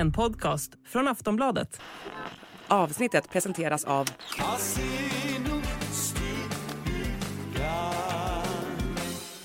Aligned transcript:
En 0.00 0.12
podcast 0.12 0.72
från 0.86 1.08
Aftonbladet. 1.08 1.80
Avsnittet 2.68 3.30
presenteras 3.30 3.84
av 3.84 4.08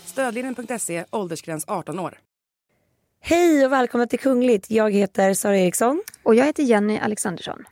Stödlinjen.se, 0.05 1.05
åldersgräns 1.11 1.65
18 1.67 1.99
år. 1.99 2.19
Hej 3.21 3.65
och 3.65 3.71
välkomna 3.71 4.07
till 4.07 4.19
Kungligt. 4.19 4.71
Jag 4.71 4.91
heter 4.91 5.33
Sara 5.33 5.57
Eriksson. 5.57 6.03
Och 6.23 6.35
jag 6.35 6.45
heter 6.45 6.63
Jenny 6.63 6.97
Alexandersson. 6.97 7.63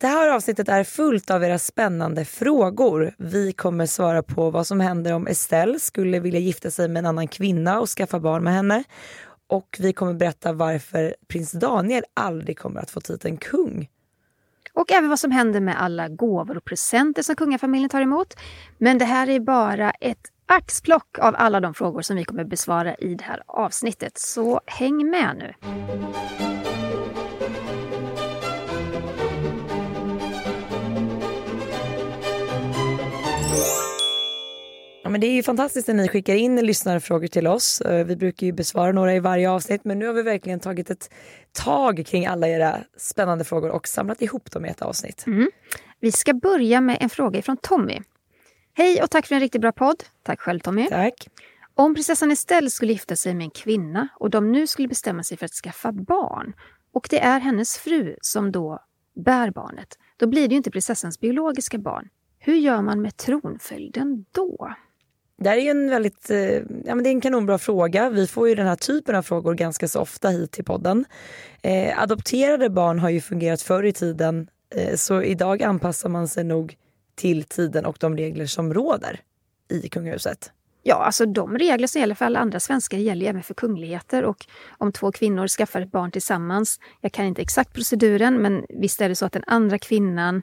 Det 0.00 0.06
här 0.06 0.28
avsnittet 0.28 0.68
är 0.68 0.84
fullt 0.84 1.30
av 1.30 1.44
era 1.44 1.58
spännande 1.58 2.24
frågor. 2.24 3.14
Vi 3.18 3.52
kommer 3.52 3.86
svara 3.86 4.22
på 4.22 4.50
vad 4.50 4.66
som 4.66 4.80
händer 4.80 5.12
om 5.12 5.26
Estelle 5.26 5.78
skulle 5.78 6.20
vilja 6.20 6.40
gifta 6.40 6.70
sig 6.70 6.88
med 6.88 7.00
en 7.00 7.06
annan 7.06 7.28
kvinna 7.28 7.80
och 7.80 7.88
skaffa 7.88 8.20
barn 8.20 8.44
med 8.44 8.52
henne. 8.52 8.84
Och 9.50 9.76
vi 9.80 9.92
kommer 9.92 10.14
berätta 10.14 10.52
varför 10.52 11.14
prins 11.28 11.52
Daniel 11.52 12.04
aldrig 12.14 12.58
kommer 12.58 12.80
att 12.80 12.90
få 12.90 13.00
titeln 13.00 13.36
kung. 13.36 13.88
Och 14.72 14.92
även 14.92 15.08
vad 15.08 15.18
som 15.18 15.30
händer 15.30 15.60
med 15.60 15.82
alla 15.82 16.08
gåvor 16.08 16.56
och 16.56 16.64
presenter 16.64 17.22
som 17.22 17.36
kungafamiljen 17.36 17.90
tar 17.90 18.00
emot. 18.00 18.34
Men 18.78 18.98
det 18.98 19.04
här 19.04 19.28
är 19.28 19.40
bara 19.40 19.90
ett 19.90 20.32
axplock 20.46 21.18
av 21.18 21.34
alla 21.38 21.60
de 21.60 21.74
frågor 21.74 22.02
som 22.02 22.16
vi 22.16 22.24
kommer 22.24 22.44
besvara 22.44 22.94
i 22.94 23.14
det 23.14 23.24
här 23.24 23.42
avsnittet. 23.46 24.18
Så 24.18 24.60
häng 24.66 25.10
med 25.10 25.36
nu! 25.38 25.54
Men 35.10 35.20
det 35.20 35.26
är 35.26 35.32
ju 35.32 35.42
fantastiskt 35.42 35.88
när 35.88 35.94
ni 35.94 36.08
skickar 36.08 36.34
in 36.34 36.56
lyssnarfrågor 36.56 37.26
till 37.26 37.46
oss. 37.46 37.80
Eh, 37.80 38.06
Vi 38.06 38.16
brukar 38.16 38.46
ju 38.46 38.52
besvara 38.52 38.92
några 38.92 39.14
i 39.14 39.20
varje 39.20 39.50
avsnitt 39.50 39.84
men 39.84 39.98
nu 39.98 40.06
har 40.06 40.12
vi 40.12 40.22
verkligen 40.22 40.60
tagit 40.60 40.90
ett 40.90 41.10
tag 41.52 42.04
kring 42.06 42.26
alla 42.26 42.48
era 42.48 42.78
spännande 42.96 43.44
frågor 43.44 43.70
och 43.70 43.88
samlat 43.88 44.22
ihop 44.22 44.50
dem 44.50 44.64
i 44.64 44.68
ett 44.68 44.82
avsnitt. 44.82 45.24
Mm. 45.26 45.50
Vi 46.00 46.12
ska 46.12 46.34
börja 46.34 46.80
med 46.80 46.96
en 47.00 47.10
fråga 47.10 47.42
från 47.42 47.56
Tommy. 47.56 48.00
Hej 48.74 49.02
och 49.02 49.10
tack 49.10 49.26
för 49.26 49.34
en 49.34 49.40
riktigt 49.40 49.60
bra 49.60 49.72
podd. 49.72 50.04
Tack 50.22 50.40
själv 50.40 50.60
Tommy. 50.60 50.88
Tack. 50.88 51.28
Om 51.74 51.94
prinsessan 51.94 52.30
Estelle 52.30 52.70
skulle 52.70 52.92
gifta 52.92 53.16
sig 53.16 53.34
med 53.34 53.44
en 53.44 53.50
kvinna 53.50 54.08
och 54.14 54.30
de 54.30 54.52
nu 54.52 54.66
skulle 54.66 54.88
bestämma 54.88 55.22
sig 55.22 55.36
för 55.36 55.44
att 55.44 55.52
skaffa 55.52 55.92
barn 55.92 56.52
och 56.92 57.06
det 57.10 57.20
är 57.20 57.40
hennes 57.40 57.78
fru 57.78 58.16
som 58.20 58.52
då 58.52 58.78
bär 59.24 59.50
barnet, 59.50 59.98
då 60.16 60.26
blir 60.26 60.48
det 60.48 60.52
ju 60.52 60.56
inte 60.56 60.70
prinsessans 60.70 61.20
biologiska 61.20 61.78
barn. 61.78 62.08
Hur 62.38 62.54
gör 62.54 62.82
man 62.82 63.02
med 63.02 63.16
tronföljden 63.16 64.24
då? 64.32 64.74
Det 65.40 65.48
här 65.48 65.56
är 65.56 65.60
ju 65.60 65.70
en 65.70 65.90
väldigt, 65.90 66.30
eh, 66.30 66.38
ja 66.84 66.94
men 66.94 67.02
det 67.02 67.08
är 67.08 67.12
en 67.12 67.20
kanonbra 67.20 67.58
fråga. 67.58 68.10
Vi 68.10 68.26
får 68.26 68.48
ju 68.48 68.54
den 68.54 68.66
här 68.66 68.76
typen 68.76 69.14
av 69.14 69.22
frågor 69.22 69.54
ganska 69.54 69.88
så 69.88 70.00
ofta 70.00 70.28
hit 70.28 70.52
till 70.52 70.64
podden. 70.64 71.04
Eh, 71.62 72.02
adopterade 72.02 72.70
barn 72.70 72.98
har 72.98 73.10
ju 73.10 73.20
fungerat 73.20 73.62
förr 73.62 73.82
i 73.82 73.92
tiden 73.92 74.48
eh, 74.74 74.96
så 74.96 75.22
idag 75.22 75.62
anpassar 75.62 76.08
man 76.08 76.28
sig 76.28 76.44
nog 76.44 76.76
till 77.14 77.44
tiden 77.44 77.86
och 77.86 77.96
de 78.00 78.16
regler 78.16 78.46
som 78.46 78.74
råder 78.74 79.20
i 79.68 79.88
kungahuset. 79.88 80.52
Ja, 80.82 80.94
alltså 80.94 81.26
de 81.26 81.58
regler 81.58 81.86
som 81.86 82.00
gäller 82.00 82.14
för 82.14 82.24
alla 82.24 82.38
andra 82.38 82.60
svenskar 82.60 82.98
gäller 82.98 83.26
även 83.26 83.42
för 83.42 83.54
kungligheter 83.54 84.24
och 84.24 84.46
om 84.78 84.92
två 84.92 85.12
kvinnor 85.12 85.48
skaffar 85.48 85.80
ett 85.80 85.92
barn 85.92 86.10
tillsammans, 86.10 86.80
jag 87.00 87.12
kan 87.12 87.24
inte 87.24 87.42
exakt 87.42 87.72
proceduren, 87.72 88.42
men 88.42 88.66
visst 88.68 89.00
är 89.00 89.08
det 89.08 89.16
så 89.16 89.26
att 89.26 89.32
den 89.32 89.44
andra 89.46 89.78
kvinnan 89.78 90.42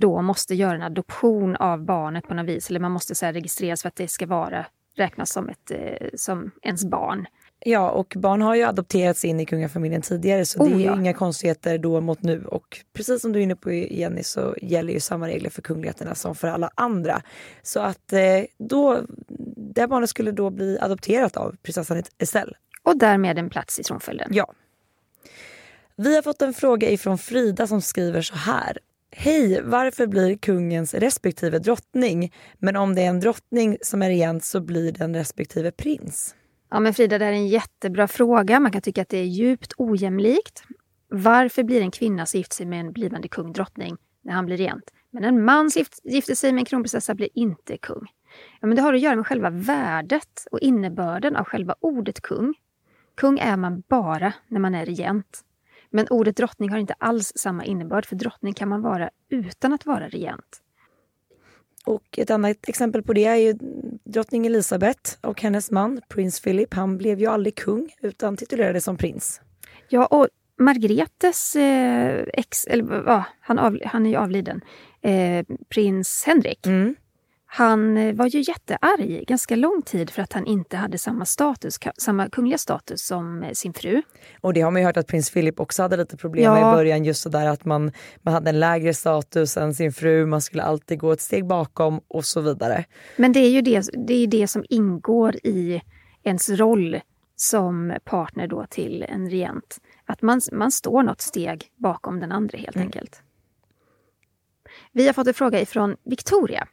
då 0.00 0.22
måste 0.22 0.54
göra 0.54 0.74
en 0.74 0.82
adoption 0.82 1.56
av 1.56 1.84
barnet 1.84 2.28
på 2.28 2.34
något 2.34 2.46
vis, 2.46 2.70
eller 2.70 2.80
man 2.80 2.92
måste 2.92 3.14
så 3.14 3.26
registreras 3.26 3.82
för 3.82 3.88
att 3.88 3.96
det 3.96 4.08
ska 4.08 4.26
vara 4.26 4.66
räknas 4.96 5.30
som, 5.30 5.48
ett, 5.48 5.70
eh, 5.70 6.08
som 6.14 6.50
ens 6.62 6.84
barn. 6.84 7.26
Ja, 7.60 7.90
och 7.90 8.14
barn 8.16 8.42
har 8.42 8.54
ju 8.54 8.62
adopterats 8.62 9.24
in 9.24 9.40
i 9.40 9.46
kungafamiljen 9.46 10.02
tidigare 10.02 10.44
så 10.44 10.58
Oh, 10.58 10.68
det 10.68 10.74
är 10.74 10.78
ju 10.78 10.84
ja. 10.84 10.96
inga 10.96 11.12
konstigheter 11.12 11.78
då 11.78 12.00
mot 12.00 12.22
nu. 12.22 12.44
Och 12.44 12.80
precis 12.92 13.22
som 13.22 13.32
du 13.32 13.38
är 13.38 13.42
inne 13.42 13.56
på 13.56 13.72
Jenny 13.72 14.22
så 14.22 14.54
gäller 14.62 14.92
ju 14.92 15.00
samma 15.00 15.28
regler 15.28 15.50
för 15.50 15.62
kungligheterna 15.62 16.14
som 16.14 16.34
för 16.34 16.48
alla 16.48 16.70
andra. 16.74 17.22
Så 17.62 17.80
att 17.80 18.12
eh, 18.12 18.20
då, 18.58 19.00
det 19.56 19.80
här 19.80 19.88
barnet 19.88 20.10
skulle 20.10 20.30
då 20.30 20.50
bli 20.50 20.78
adopterat 20.80 21.36
av 21.36 21.56
prinsessan 21.62 22.02
Estelle. 22.18 22.52
Och 22.82 22.98
därmed 22.98 23.38
en 23.38 23.50
plats 23.50 23.80
i 23.80 23.82
tronföljden. 23.82 24.28
Ja. 24.32 24.52
Vi 25.96 26.14
har 26.14 26.22
fått 26.22 26.42
en 26.42 26.54
fråga 26.54 26.90
ifrån 26.90 27.18
Frida 27.18 27.66
som 27.66 27.82
skriver 27.82 28.22
så 28.22 28.34
här. 28.34 28.78
Hej, 29.10 29.62
varför 29.64 30.06
blir 30.06 30.36
kungens 30.36 30.94
respektive 30.94 31.58
drottning? 31.58 32.32
Men 32.58 32.76
om 32.76 32.94
det 32.94 33.02
är 33.02 33.08
en 33.08 33.20
drottning 33.20 33.76
som 33.82 34.02
är 34.02 34.08
regent 34.08 34.44
så 34.44 34.60
blir 34.60 34.92
den 34.92 35.14
respektive 35.14 35.70
prins. 35.70 36.34
Ja, 36.70 36.80
men 36.80 36.94
Frida, 36.94 37.18
det 37.18 37.24
här 37.24 37.32
är 37.32 37.36
en 37.36 37.48
jättebra 37.48 38.08
fråga. 38.08 38.60
Man 38.60 38.72
kan 38.72 38.82
tycka 38.82 39.02
att 39.02 39.08
det 39.08 39.18
är 39.18 39.24
djupt 39.24 39.72
ojämlikt. 39.76 40.62
Varför 41.08 41.62
blir 41.62 41.80
en 41.80 41.90
kvinna 41.90 42.26
som 42.26 42.38
gifter 42.38 42.56
sig 42.56 42.66
med 42.66 42.80
en 42.80 42.92
blivande 42.92 43.28
kung 43.28 43.52
drottning 43.52 43.96
när 44.22 44.32
han 44.32 44.46
blir 44.46 44.56
regent? 44.56 44.90
Men 45.10 45.24
en 45.24 45.44
man 45.44 45.70
som 45.70 45.84
gifter 46.04 46.34
sig 46.34 46.52
med 46.52 46.60
en 46.60 46.64
kronprinsessa 46.64 47.14
blir 47.14 47.28
inte 47.34 47.76
kung. 47.76 48.06
Ja, 48.60 48.66
men 48.66 48.76
det 48.76 48.82
har 48.82 48.94
att 48.94 49.00
göra 49.00 49.16
med 49.16 49.26
själva 49.26 49.50
värdet 49.50 50.46
och 50.50 50.60
innebörden 50.60 51.36
av 51.36 51.44
själva 51.44 51.74
ordet 51.80 52.20
kung. 52.20 52.54
Kung 53.16 53.38
är 53.38 53.56
man 53.56 53.82
bara 53.88 54.32
när 54.48 54.60
man 54.60 54.74
är 54.74 54.86
regent. 54.86 55.42
Men 55.96 56.06
ordet 56.10 56.36
drottning 56.36 56.70
har 56.70 56.78
inte 56.78 56.94
alls 56.98 57.32
samma 57.36 57.64
innebörd, 57.64 58.06
för 58.06 58.16
drottning 58.16 58.54
kan 58.54 58.68
man 58.68 58.82
vara 58.82 59.10
utan 59.30 59.72
att 59.72 59.86
vara 59.86 60.08
regent. 60.08 60.62
Och 61.86 62.18
ett 62.18 62.30
annat 62.30 62.68
exempel 62.68 63.02
på 63.02 63.12
det 63.12 63.24
är 63.24 63.36
ju 63.36 63.54
drottning 64.04 64.46
Elizabeth 64.46 65.16
och 65.20 65.42
hennes 65.42 65.70
man 65.70 66.00
prins 66.08 66.40
Philip. 66.40 66.74
Han 66.74 66.98
blev 66.98 67.20
ju 67.20 67.26
aldrig 67.26 67.54
kung 67.54 67.94
utan 68.02 68.36
titulerades 68.36 68.84
som 68.84 68.96
prins. 68.96 69.40
Ja, 69.88 70.06
och 70.06 70.28
Margretes 70.58 71.56
eh, 71.56 72.24
ex, 72.32 72.66
eller 72.66 73.02
ja, 73.06 73.24
han, 73.40 73.58
av, 73.58 73.78
han 73.84 74.06
är 74.06 74.10
ju 74.10 74.16
avliden, 74.16 74.60
eh, 75.02 75.46
prins 75.68 76.24
Henrik. 76.26 76.66
Mm. 76.66 76.94
Han 77.56 77.96
eh, 77.96 78.14
var 78.14 78.26
ju 78.26 78.40
jättearg 78.40 79.26
ganska 79.26 79.56
lång 79.56 79.82
tid 79.82 80.10
för 80.10 80.22
att 80.22 80.32
han 80.32 80.46
inte 80.46 80.76
hade 80.76 80.98
samma 80.98 81.24
status, 81.24 81.78
samma 81.98 82.28
kungliga 82.28 82.58
status 82.58 83.06
som 83.06 83.42
eh, 83.42 83.52
sin 83.52 83.72
fru. 83.72 84.02
Och 84.40 84.52
det 84.54 84.60
har 84.60 84.70
man 84.70 84.82
ju 84.82 84.86
hört 84.86 84.96
att 84.96 85.06
prins 85.06 85.30
Philip 85.30 85.60
också 85.60 85.82
hade 85.82 85.96
lite 85.96 86.16
problem 86.16 86.52
med 86.52 86.62
Ja. 86.62 86.72
i 86.72 86.76
början. 86.76 87.04
Just 87.04 87.22
sådär 87.22 87.46
att 87.46 87.64
man, 87.64 87.92
man 88.22 88.34
hade 88.34 88.50
en 88.50 88.60
lägre 88.60 88.94
status 88.94 89.56
än 89.56 89.74
sin 89.74 89.92
fru, 89.92 90.26
man 90.26 90.42
skulle 90.42 90.62
alltid 90.62 90.98
gå 90.98 91.12
ett 91.12 91.20
steg 91.20 91.46
bakom 91.46 92.00
och 92.08 92.24
så 92.24 92.40
vidare. 92.40 92.84
Men 93.16 93.32
det 93.32 93.40
är 93.40 93.50
ju 93.50 93.62
det, 93.62 93.82
det, 94.06 94.14
är 94.14 94.26
det 94.26 94.48
som 94.48 94.64
ingår 94.68 95.36
i 95.36 95.82
ens 96.22 96.50
roll 96.50 97.00
som 97.36 97.94
partner 98.04 98.46
då 98.46 98.66
till 98.70 99.02
en 99.08 99.30
regent. 99.30 99.78
Att 100.04 100.22
man, 100.22 100.40
man 100.52 100.72
står 100.72 101.02
något 101.02 101.20
steg 101.20 101.66
bakom 101.76 102.20
den 102.20 102.32
andra 102.32 102.58
helt 102.58 102.76
enkelt. 102.76 103.22
Vi 104.92 105.06
har 105.06 105.12
fått 105.12 105.26
en 105.26 105.34
fråga 105.34 105.60
ifrån 105.60 105.96
Victoria. 106.04 106.68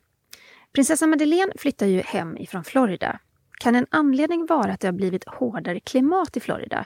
Prinsessa 0.73 1.07
Madeleine 1.07 1.53
flyttar 1.57 1.85
ju 1.85 2.01
hem 2.01 2.38
ifrån 2.38 2.63
Florida. 2.63 3.19
Kan 3.59 3.75
en 3.75 3.88
anledning 3.89 4.45
vara 4.45 4.73
att 4.73 4.79
det 4.79 4.88
har 4.88 4.94
blivit 4.94 5.23
hårdare 5.28 5.79
klimat 5.79 6.38
i 6.38 6.39
Florida? 6.39 6.85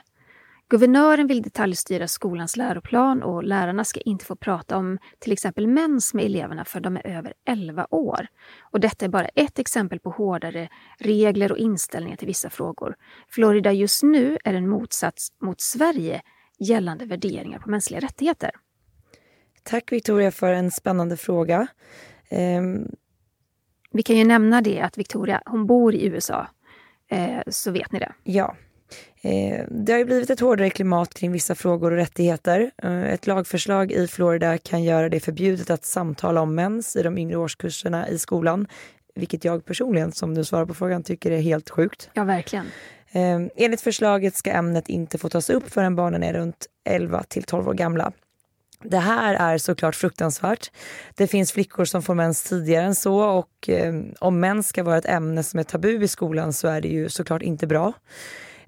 Guvernören 0.68 1.26
vill 1.26 1.42
detaljstyra 1.42 2.08
skolans 2.08 2.56
läroplan 2.56 3.22
och 3.22 3.44
lärarna 3.44 3.84
ska 3.84 4.00
inte 4.00 4.24
få 4.24 4.36
prata 4.36 4.76
om 4.76 4.98
till 5.18 5.32
exempel 5.32 5.66
mens 5.66 6.14
med 6.14 6.24
eleverna 6.24 6.64
för 6.64 6.80
de 6.80 6.96
är 6.96 7.06
över 7.06 7.34
11 7.46 7.86
år. 7.90 8.26
Och 8.60 8.80
detta 8.80 9.04
är 9.04 9.08
bara 9.08 9.28
ett 9.28 9.58
exempel 9.58 10.00
på 10.00 10.10
hårdare 10.10 10.68
regler 10.98 11.52
och 11.52 11.58
inställningar 11.58 12.16
till 12.16 12.28
vissa 12.28 12.50
frågor. 12.50 12.94
Florida 13.28 13.72
just 13.72 14.02
nu 14.02 14.38
är 14.44 14.54
en 14.54 14.68
motsats 14.68 15.28
mot 15.42 15.60
Sverige 15.60 16.22
gällande 16.58 17.04
värderingar 17.04 17.58
på 17.58 17.70
mänskliga 17.70 18.00
rättigheter. 18.00 18.50
Tack 19.62 19.92
Victoria 19.92 20.30
för 20.30 20.52
en 20.52 20.70
spännande 20.70 21.16
fråga. 21.16 21.66
Ehm, 22.30 22.86
vi 23.98 24.02
kan 24.02 24.16
ju 24.16 24.24
nämna 24.24 24.60
det 24.60 24.80
att 24.80 24.98
Victoria, 24.98 25.42
hon 25.46 25.66
bor 25.66 25.94
i 25.94 26.06
USA, 26.06 26.46
eh, 27.10 27.38
så 27.46 27.70
vet 27.70 27.92
ni 27.92 27.98
det. 27.98 28.12
Ja. 28.24 28.56
Eh, 29.22 29.64
Det 29.70 29.92
har 29.92 29.98
ju 29.98 30.04
blivit 30.04 30.30
ett 30.30 30.40
hårdare 30.40 30.70
klimat 30.70 31.14
kring 31.14 31.32
vissa 31.32 31.54
frågor 31.54 31.90
och 31.90 31.96
rättigheter. 31.96 32.70
Eh, 32.82 33.12
Ett 33.12 33.26
lagförslag 33.26 33.92
i 33.92 34.06
Florida 34.06 34.58
kan 34.58 34.82
göra 34.84 35.08
det 35.08 35.20
förbjudet 35.20 35.70
att 35.70 35.84
samtala 35.84 36.40
om 36.40 36.54
mens 36.54 36.96
i 36.96 37.02
de 37.02 37.18
yngre 37.18 37.36
årskurserna 37.36 38.08
i 38.08 38.18
skolan. 38.18 38.66
Vilket 39.14 39.44
jag 39.44 39.64
personligen, 39.64 40.12
som 40.12 40.34
du 40.34 40.44
svarar 40.44 40.66
på 40.66 40.74
frågan, 40.74 41.02
tycker 41.02 41.30
är 41.30 41.40
helt 41.40 41.70
sjukt. 41.70 42.10
Ja, 42.14 42.24
verkligen. 42.24 42.66
Eh, 43.12 43.40
Enligt 43.56 43.80
förslaget 43.80 44.34
ska 44.34 44.50
ämnet 44.50 44.88
inte 44.88 45.18
få 45.18 45.28
tas 45.28 45.50
upp 45.50 45.70
förrän 45.70 45.96
barnen 45.96 46.22
är 46.22 46.32
runt 46.32 46.66
11 46.88 47.22
till 47.22 47.42
12 47.42 47.68
år 47.68 47.74
gamla. 47.74 48.12
Det 48.84 48.98
här 48.98 49.34
är 49.34 49.58
såklart 49.58 49.94
fruktansvärt. 49.94 50.70
Det 51.14 51.26
finns 51.26 51.52
flickor 51.52 51.84
som 51.84 52.02
får 52.02 52.14
mens 52.14 52.42
tidigare 52.42 52.84
än 52.84 52.94
så 52.94 53.20
och 53.20 53.68
eh, 53.68 53.94
om 54.20 54.40
mens 54.40 54.68
ska 54.68 54.82
vara 54.82 54.98
ett 54.98 55.08
ämne 55.08 55.42
som 55.42 55.60
är 55.60 55.64
tabu 55.64 56.02
i 56.02 56.08
skolan 56.08 56.52
så 56.52 56.68
är 56.68 56.80
det 56.80 56.88
ju 56.88 57.08
såklart 57.08 57.42
inte 57.42 57.66
bra. 57.66 57.92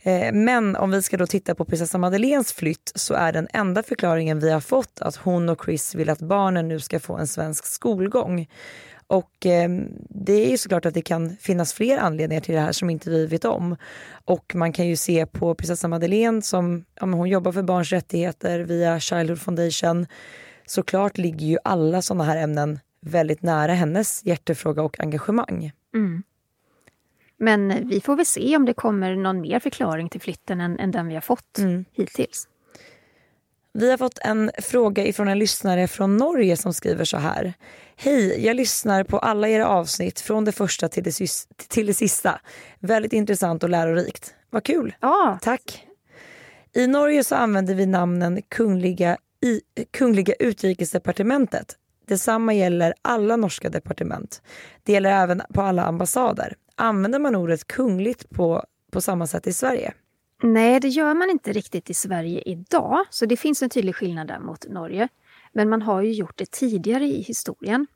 Eh, 0.02 0.32
men 0.32 0.76
om 0.76 0.90
vi 0.90 1.02
ska 1.02 1.16
då 1.16 1.26
titta 1.26 1.54
på 1.54 1.64
prinsessa 1.64 1.98
Madeleines 1.98 2.52
flytt 2.52 2.92
så 2.94 3.14
är 3.14 3.32
den 3.32 3.48
enda 3.52 3.82
förklaringen 3.82 4.40
vi 4.40 4.50
har 4.50 4.60
fått 4.60 5.00
att 5.00 5.16
hon 5.16 5.48
och 5.48 5.64
Chris 5.64 5.94
vill 5.94 6.10
att 6.10 6.20
barnen 6.20 6.68
nu 6.68 6.80
ska 6.80 7.00
få 7.00 7.16
en 7.16 7.26
svensk 7.26 7.66
skolgång. 7.66 8.46
Och 9.10 9.46
eh, 9.46 9.70
det 10.08 10.32
är 10.32 10.50
ju 10.50 10.58
såklart 10.58 10.86
att 10.86 10.94
det 10.94 11.02
kan 11.02 11.36
finnas 11.36 11.72
fler 11.72 11.98
anledningar 11.98 12.40
till 12.40 12.54
det 12.54 12.60
här 12.60 12.72
som 12.72 12.90
inte 12.90 13.10
vi 13.10 13.26
vet 13.26 13.44
om. 13.44 13.76
Och 14.24 14.54
man 14.54 14.72
kan 14.72 14.86
ju 14.86 14.96
se 14.96 15.26
på 15.26 15.54
prinsessan 15.54 15.90
Madeleine 15.90 16.42
som 16.42 16.84
ja, 17.00 17.06
hon 17.06 17.28
jobbar 17.28 17.52
för 17.52 17.62
barns 17.62 17.92
rättigheter 17.92 18.60
via 18.60 19.00
Childhood 19.00 19.40
Foundation. 19.40 20.06
Såklart 20.66 21.18
ligger 21.18 21.46
ju 21.46 21.58
alla 21.64 22.02
sådana 22.02 22.24
här 22.24 22.36
ämnen 22.36 22.80
väldigt 23.00 23.42
nära 23.42 23.74
hennes 23.74 24.24
hjärtefråga 24.24 24.82
och 24.82 25.00
engagemang. 25.00 25.72
Mm. 25.94 26.22
Men 27.36 27.88
vi 27.88 28.00
får 28.00 28.16
väl 28.16 28.26
se 28.26 28.56
om 28.56 28.64
det 28.64 28.74
kommer 28.74 29.16
någon 29.16 29.40
mer 29.40 29.60
förklaring 29.60 30.08
till 30.08 30.20
flytten 30.20 30.60
än, 30.60 30.78
än 30.78 30.90
den 30.90 31.08
vi 31.08 31.14
har 31.14 31.20
fått 31.20 31.58
mm. 31.58 31.84
hittills. 31.92 32.48
Vi 33.72 33.90
har 33.90 33.98
fått 33.98 34.18
en 34.18 34.50
fråga 34.58 35.06
ifrån 35.06 35.28
en 35.28 35.38
lyssnare 35.38 35.88
från 35.88 36.16
Norge 36.16 36.56
som 36.56 36.74
skriver 36.74 37.04
så 37.04 37.16
här. 37.16 37.54
Hej, 37.96 38.46
jag 38.46 38.56
lyssnar 38.56 39.04
på 39.04 39.18
alla 39.18 39.48
era 39.48 39.68
avsnitt 39.68 40.20
från 40.20 40.44
det 40.44 40.52
första 40.52 40.88
till 40.88 41.04
det, 41.04 41.12
till 41.68 41.86
det 41.86 41.94
sista. 41.94 42.40
Väldigt 42.78 43.12
intressant 43.12 43.62
och 43.62 43.68
lärorikt. 43.68 44.34
Vad 44.50 44.64
kul! 44.64 44.94
Ja. 45.00 45.38
Tack! 45.42 45.86
I 46.72 46.86
Norge 46.86 47.24
så 47.24 47.34
använder 47.34 47.74
vi 47.74 47.86
namnen 47.86 48.42
Kungliga, 48.48 49.16
i, 49.42 49.60
Kungliga 49.90 50.34
Utrikesdepartementet. 50.38 51.76
Detsamma 52.06 52.54
gäller 52.54 52.94
alla 53.02 53.36
norska 53.36 53.68
departement. 53.68 54.42
Det 54.82 54.92
gäller 54.92 55.10
även 55.10 55.42
på 55.54 55.62
alla 55.62 55.84
ambassader. 55.84 56.54
Använder 56.76 57.18
man 57.18 57.36
ordet 57.36 57.66
kungligt 57.66 58.30
på, 58.30 58.64
på 58.92 59.00
samma 59.00 59.26
sätt 59.26 59.46
i 59.46 59.52
Sverige? 59.52 59.92
Nej, 60.42 60.80
det 60.80 60.88
gör 60.88 61.14
man 61.14 61.30
inte 61.30 61.52
riktigt 61.52 61.90
i 61.90 61.94
Sverige 61.94 62.42
idag, 62.46 63.04
så 63.10 63.26
det 63.26 63.36
finns 63.36 63.62
en 63.62 63.70
tydlig 63.70 63.96
skillnad 63.96 64.28
där 64.28 64.38
mot 64.38 64.68
Norge. 64.68 65.08
Men 65.52 65.68
man 65.68 65.82
har 65.82 66.02
ju 66.02 66.12
gjort 66.12 66.36
det 66.36 66.50
tidigare 66.50 67.04
i 67.04 67.22
historien. 67.22 67.86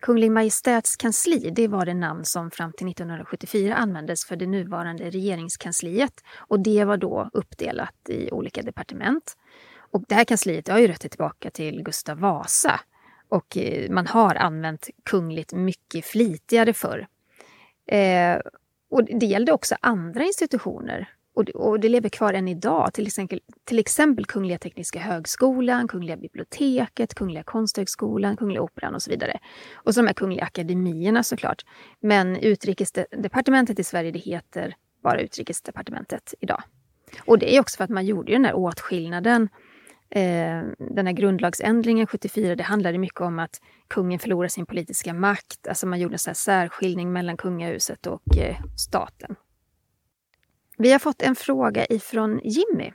Kunglig 0.00 0.32
Majestäts 0.32 0.96
kansli, 0.96 1.50
det 1.50 1.68
var 1.68 1.86
det 1.86 1.94
namn 1.94 2.24
som 2.24 2.50
fram 2.50 2.72
till 2.72 2.88
1974 2.88 3.74
användes 3.74 4.24
för 4.24 4.36
det 4.36 4.46
nuvarande 4.46 5.10
regeringskansliet 5.10 6.24
och 6.36 6.60
det 6.60 6.84
var 6.84 6.96
då 6.96 7.30
uppdelat 7.32 8.08
i 8.08 8.30
olika 8.30 8.62
departement. 8.62 9.36
Och 9.90 10.04
det 10.08 10.14
här 10.14 10.24
kansliet 10.24 10.68
har 10.68 10.78
ju 10.78 10.88
rötter 10.88 11.08
tillbaka 11.08 11.50
till 11.50 11.82
Gustav 11.82 12.18
Vasa 12.18 12.80
och 13.28 13.56
eh, 13.56 13.90
man 13.90 14.06
har 14.06 14.34
använt 14.34 14.88
kungligt 15.02 15.52
mycket 15.52 16.04
flitigare 16.04 16.72
förr. 16.72 17.06
Eh, 17.86 18.38
och 18.90 19.04
det 19.04 19.26
gällde 19.26 19.52
också 19.52 19.76
andra 19.80 20.24
institutioner 20.24 21.08
och 21.38 21.44
det, 21.44 21.52
och 21.52 21.80
det 21.80 21.88
lever 21.88 22.08
kvar 22.08 22.32
än 22.32 22.48
idag, 22.48 22.94
till 22.94 23.06
exempel, 23.06 23.40
till 23.64 23.78
exempel 23.78 24.26
Kungliga 24.26 24.58
Tekniska 24.58 24.98
Högskolan, 24.98 25.88
Kungliga 25.88 26.16
Biblioteket, 26.16 27.14
Kungliga 27.14 27.42
Konsthögskolan, 27.42 28.36
Kungliga 28.36 28.62
Operan 28.62 28.94
och 28.94 29.02
så 29.02 29.10
vidare. 29.10 29.38
Och 29.74 29.94
så 29.94 30.00
de 30.00 30.06
här 30.06 30.14
Kungliga 30.14 30.44
Akademierna 30.44 31.22
såklart. 31.22 31.64
Men 32.00 32.36
Utrikesdepartementet 32.36 33.78
i 33.78 33.84
Sverige, 33.84 34.10
det 34.10 34.18
heter 34.18 34.74
bara 35.02 35.20
Utrikesdepartementet 35.20 36.34
idag. 36.40 36.62
Och 37.26 37.38
det 37.38 37.56
är 37.56 37.60
också 37.60 37.76
för 37.76 37.84
att 37.84 37.90
man 37.90 38.06
gjorde 38.06 38.32
den 38.32 38.44
här 38.44 38.54
åtskillnaden 38.54 39.48
Eh, 40.10 40.62
den 40.78 41.06
här 41.06 41.12
grundlagsändringen 41.12 42.06
74, 42.06 42.56
det 42.56 42.62
handlade 42.62 42.98
mycket 42.98 43.20
om 43.20 43.38
att 43.38 43.60
kungen 43.88 44.18
förlorar 44.18 44.48
sin 44.48 44.66
politiska 44.66 45.14
makt. 45.14 45.68
Alltså 45.68 45.86
man 45.86 46.00
gjorde 46.00 46.14
en 46.14 46.18
så 46.18 46.34
särskiljning 46.34 47.12
mellan 47.12 47.36
kungahuset 47.36 48.06
och 48.06 48.36
eh, 48.38 48.56
staten. 48.76 49.36
Vi 50.80 50.92
har 50.92 50.98
fått 50.98 51.22
en 51.22 51.34
fråga 51.36 51.86
ifrån 51.86 52.40
Jimmy. 52.44 52.92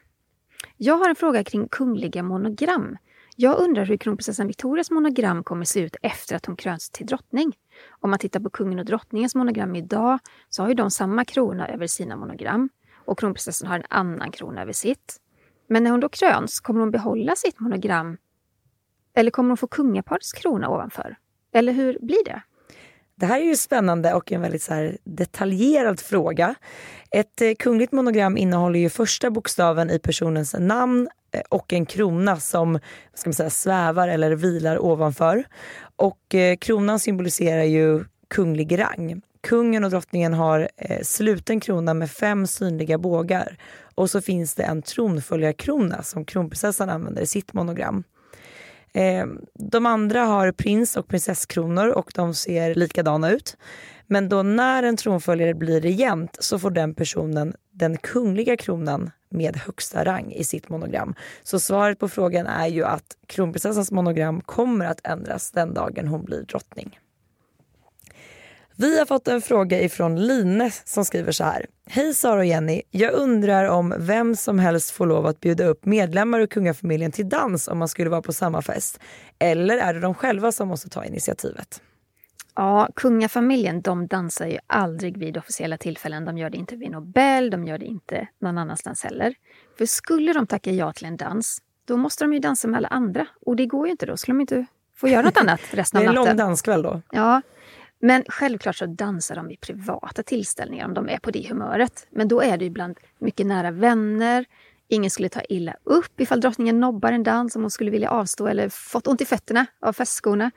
Jag 0.78 0.98
har 0.98 1.10
en 1.10 1.16
fråga 1.16 1.44
kring 1.44 1.68
kungliga 1.68 2.24
monogram. 2.24 2.98
Jag 3.36 3.60
undrar 3.60 3.86
hur 3.86 3.98
kronprinsessan 3.98 4.48
Victorias 4.48 4.92
monogram 4.92 5.44
kommer 5.44 5.66
se 5.66 5.80
ut 5.80 5.96
efter 6.02 6.36
att 6.36 6.46
hon 6.46 6.56
kröns 6.56 6.90
till 6.90 7.06
drottning. 7.06 7.54
Om 7.90 8.10
man 8.10 8.20
tittar 8.20 8.40
på 8.40 8.50
kungen 8.50 8.80
och 8.80 8.86
drottningens 8.86 9.36
monogram 9.36 9.76
idag 9.76 10.20
så 10.50 10.62
har 10.62 10.70
ju 10.70 10.76
de 10.76 10.92
samma 10.92 11.26
krona 11.26 11.68
över 11.68 11.88
sina 11.88 12.16
monogram 12.16 12.70
och 13.06 13.20
kronprinsessan 13.20 13.70
har 13.70 13.76
en 13.76 13.86
annan 13.90 14.32
krona 14.32 14.62
över 14.62 14.74
sitt. 14.74 15.18
Men 15.68 15.84
när 15.84 15.92
hon 15.92 16.00
då 16.00 16.10
kröns, 16.10 16.60
kommer 16.60 16.80
hon 16.80 16.92
behålla 16.92 17.36
sitt 17.36 17.60
monogram? 17.60 18.18
Eller 19.14 19.32
kommer 19.32 19.50
hon 19.50 19.58
få 19.58 19.68
kungaparets 19.68 20.34
krona 20.34 20.70
ovanför? 20.70 21.16
Eller 21.54 21.74
hur 21.74 21.98
blir 22.02 22.26
det? 22.26 22.42
Det 23.16 23.26
här 23.26 23.40
är 23.40 23.46
ju 23.46 23.56
spännande 23.56 24.14
och 24.14 24.32
en 24.32 24.42
väldigt 24.42 24.62
så 24.62 24.92
detaljerad 25.04 26.00
fråga. 26.00 26.56
Ett 27.12 27.42
eh, 27.42 27.52
kungligt 27.60 27.92
monogram 27.92 28.38
innehåller 28.38 28.80
ju 28.80 28.90
första 28.90 29.32
bokstaven 29.32 29.90
i 29.90 30.00
personens 30.00 30.56
namn 30.60 31.10
eh, 31.32 31.42
och 31.50 31.74
en 31.74 31.86
krona 31.86 32.40
som 32.40 32.80
ska 33.14 33.30
man 33.30 33.34
säga, 33.34 33.50
svävar 33.50 34.08
eller 34.08 34.32
vilar 34.32 34.86
ovanför. 34.86 35.44
Och 35.96 36.36
eh, 36.36 36.56
kronan 36.56 37.00
symboliserar 37.00 37.64
ju 37.64 38.04
kunglig 38.28 38.80
rang. 38.80 39.22
Kungen 39.42 39.84
och 39.84 39.90
drottningen 39.90 40.34
har 40.34 40.70
sluten 41.02 41.60
krona 41.60 41.94
med 41.94 42.12
fem 42.12 42.48
synliga 42.48 42.98
bågar 42.98 43.58
och 43.96 44.10
så 44.10 44.22
finns 44.22 44.56
det 44.56 44.64
en 44.64 44.82
tronföljarkrona 44.82 46.04
som 46.04 46.26
kronprinsessan 46.26 46.90
använder 46.90 47.22
i 47.22 47.26
sitt 47.26 47.54
monogram. 47.54 48.04
Eh, 48.94 49.26
de 49.54 49.86
andra 49.86 50.22
har 50.22 50.52
prins 50.52 50.98
och 50.98 51.08
prinsesskronor 51.08 51.88
och 51.88 52.12
de 52.16 52.34
ser 52.34 52.76
likadana 52.76 53.32
ut. 53.32 53.58
Men 54.08 54.30
då 54.30 54.44
när 54.44 54.84
en 54.84 54.98
tronföljare 54.98 55.54
blir 55.54 55.82
regent 55.82 56.38
så 56.40 56.60
får 56.60 56.72
den 56.72 56.96
personen 56.96 57.54
den 57.72 57.98
kungliga 57.98 58.58
kronan 58.58 59.12
med 59.30 59.58
högsta 59.58 60.06
rang 60.06 60.32
i 60.32 60.44
sitt 60.44 60.70
monogram. 60.70 61.16
Så 61.44 61.60
svaret 61.60 62.00
på 62.00 62.10
frågan 62.10 62.48
är 62.48 62.68
ju 62.68 62.84
att 62.84 63.18
kronprinsessans 63.28 63.92
monogram 63.92 64.42
kommer 64.42 64.86
att 64.86 65.08
ändras 65.08 65.52
den 65.52 65.74
dagen 65.74 66.08
hon 66.08 66.26
blir 66.26 66.42
drottning. 66.42 67.00
Vi 68.76 69.00
har 69.00 69.06
fått 69.06 69.28
en 69.28 69.42
fråga 69.42 69.82
ifrån 69.82 70.28
Line 70.28 70.72
som 70.86 71.06
skriver 71.06 71.32
så 71.32 71.44
här. 71.44 71.66
Hej 71.90 72.14
Sara 72.14 72.40
och 72.40 72.46
Jenny. 72.46 72.82
Jag 72.92 73.14
undrar 73.14 73.70
om 73.70 73.94
vem 73.98 74.36
som 74.36 74.60
helst 74.60 74.92
får 74.92 75.06
lov 75.06 75.26
att 75.26 75.40
bjuda 75.40 75.66
upp 75.66 75.86
medlemmar 75.86 76.40
ur 76.40 76.48
kungafamiljen 76.48 77.12
till 77.12 77.30
dans 77.30 77.68
om 77.68 77.78
man 77.78 77.88
skulle 77.88 78.10
vara 78.10 78.22
på 78.22 78.34
samma 78.34 78.62
fest. 78.62 79.00
Eller 79.40 79.78
är 79.78 79.94
det 79.94 80.00
de 80.00 80.14
själva 80.14 80.52
som 80.52 80.68
måste 80.68 80.90
ta 80.90 81.06
initiativet? 81.06 81.82
Ja, 82.56 82.90
kungafamiljen 82.96 83.82
de 83.82 84.08
dansar 84.08 84.48
ju 84.48 84.58
aldrig 84.68 85.18
vid 85.18 85.38
officiella 85.38 85.78
tillfällen. 85.78 86.26
De 86.26 86.38
gör 86.38 86.50
det 86.50 86.58
inte 86.58 86.76
vid 86.76 86.92
Nobel, 86.92 87.50
de 87.50 87.66
gör 87.66 87.78
det 87.78 87.86
inte 87.86 88.28
någon 88.40 88.58
annanstans 88.58 89.04
heller. 89.04 89.36
För 89.78 89.86
skulle 89.86 90.34
de 90.34 90.48
tacka 90.48 90.72
ja 90.72 90.94
till 90.94 91.06
en 91.06 91.18
dans, 91.18 91.62
då 91.86 91.98
måste 91.98 92.24
de 92.24 92.34
ju 92.34 92.40
dansa 92.40 92.68
med 92.68 92.78
alla 92.78 92.88
andra. 92.88 93.28
Och 93.46 93.56
det 93.56 93.66
går 93.66 93.88
ju 93.88 93.92
inte 93.92 94.06
då, 94.06 94.18
skulle 94.18 94.34
de 94.36 94.42
inte 94.42 94.66
få 94.96 95.08
göra 95.08 95.22
något 95.22 95.38
annat 95.38 95.62
resten 95.72 95.98
av 95.98 96.04
natten. 96.06 96.24
Det 96.24 96.30
är 96.30 96.32
en 96.32 96.38
lång 96.38 96.48
danskväll 96.48 96.82
då. 96.82 97.02
Ja, 97.12 97.42
men 98.06 98.24
självklart 98.28 98.76
så 98.76 98.86
dansar 98.86 99.36
de 99.36 99.48
vid 99.48 99.60
privata 99.62 100.24
tillställningar 100.24 100.86
om 100.86 100.94
de 100.94 101.10
är 101.10 101.18
på 101.18 101.32
det 101.32 101.50
humöret. 101.50 102.08
Men 102.10 102.28
då 102.28 102.42
är 102.42 102.58
det 102.58 102.66
ibland 102.66 102.98
mycket 103.20 103.46
nära 103.46 103.72
vänner. 103.72 104.46
Ingen 104.88 105.12
skulle 105.12 105.30
ta 105.30 105.42
illa 105.42 105.76
upp 105.84 106.20
ifall 106.20 106.42
drottningen 106.42 106.80
nobbar 106.80 107.12
en 107.12 107.24
dans 107.24 107.56
om 107.56 107.62
hon 107.62 107.72
skulle 107.72 107.92
vilja 107.92 108.10
avstå 108.10 108.48
eller 108.48 108.70
fått 108.70 109.08
ont 109.08 109.22
i 109.22 109.26
fötterna 109.26 109.66
av 109.80 109.94
festskorna. 109.94 110.52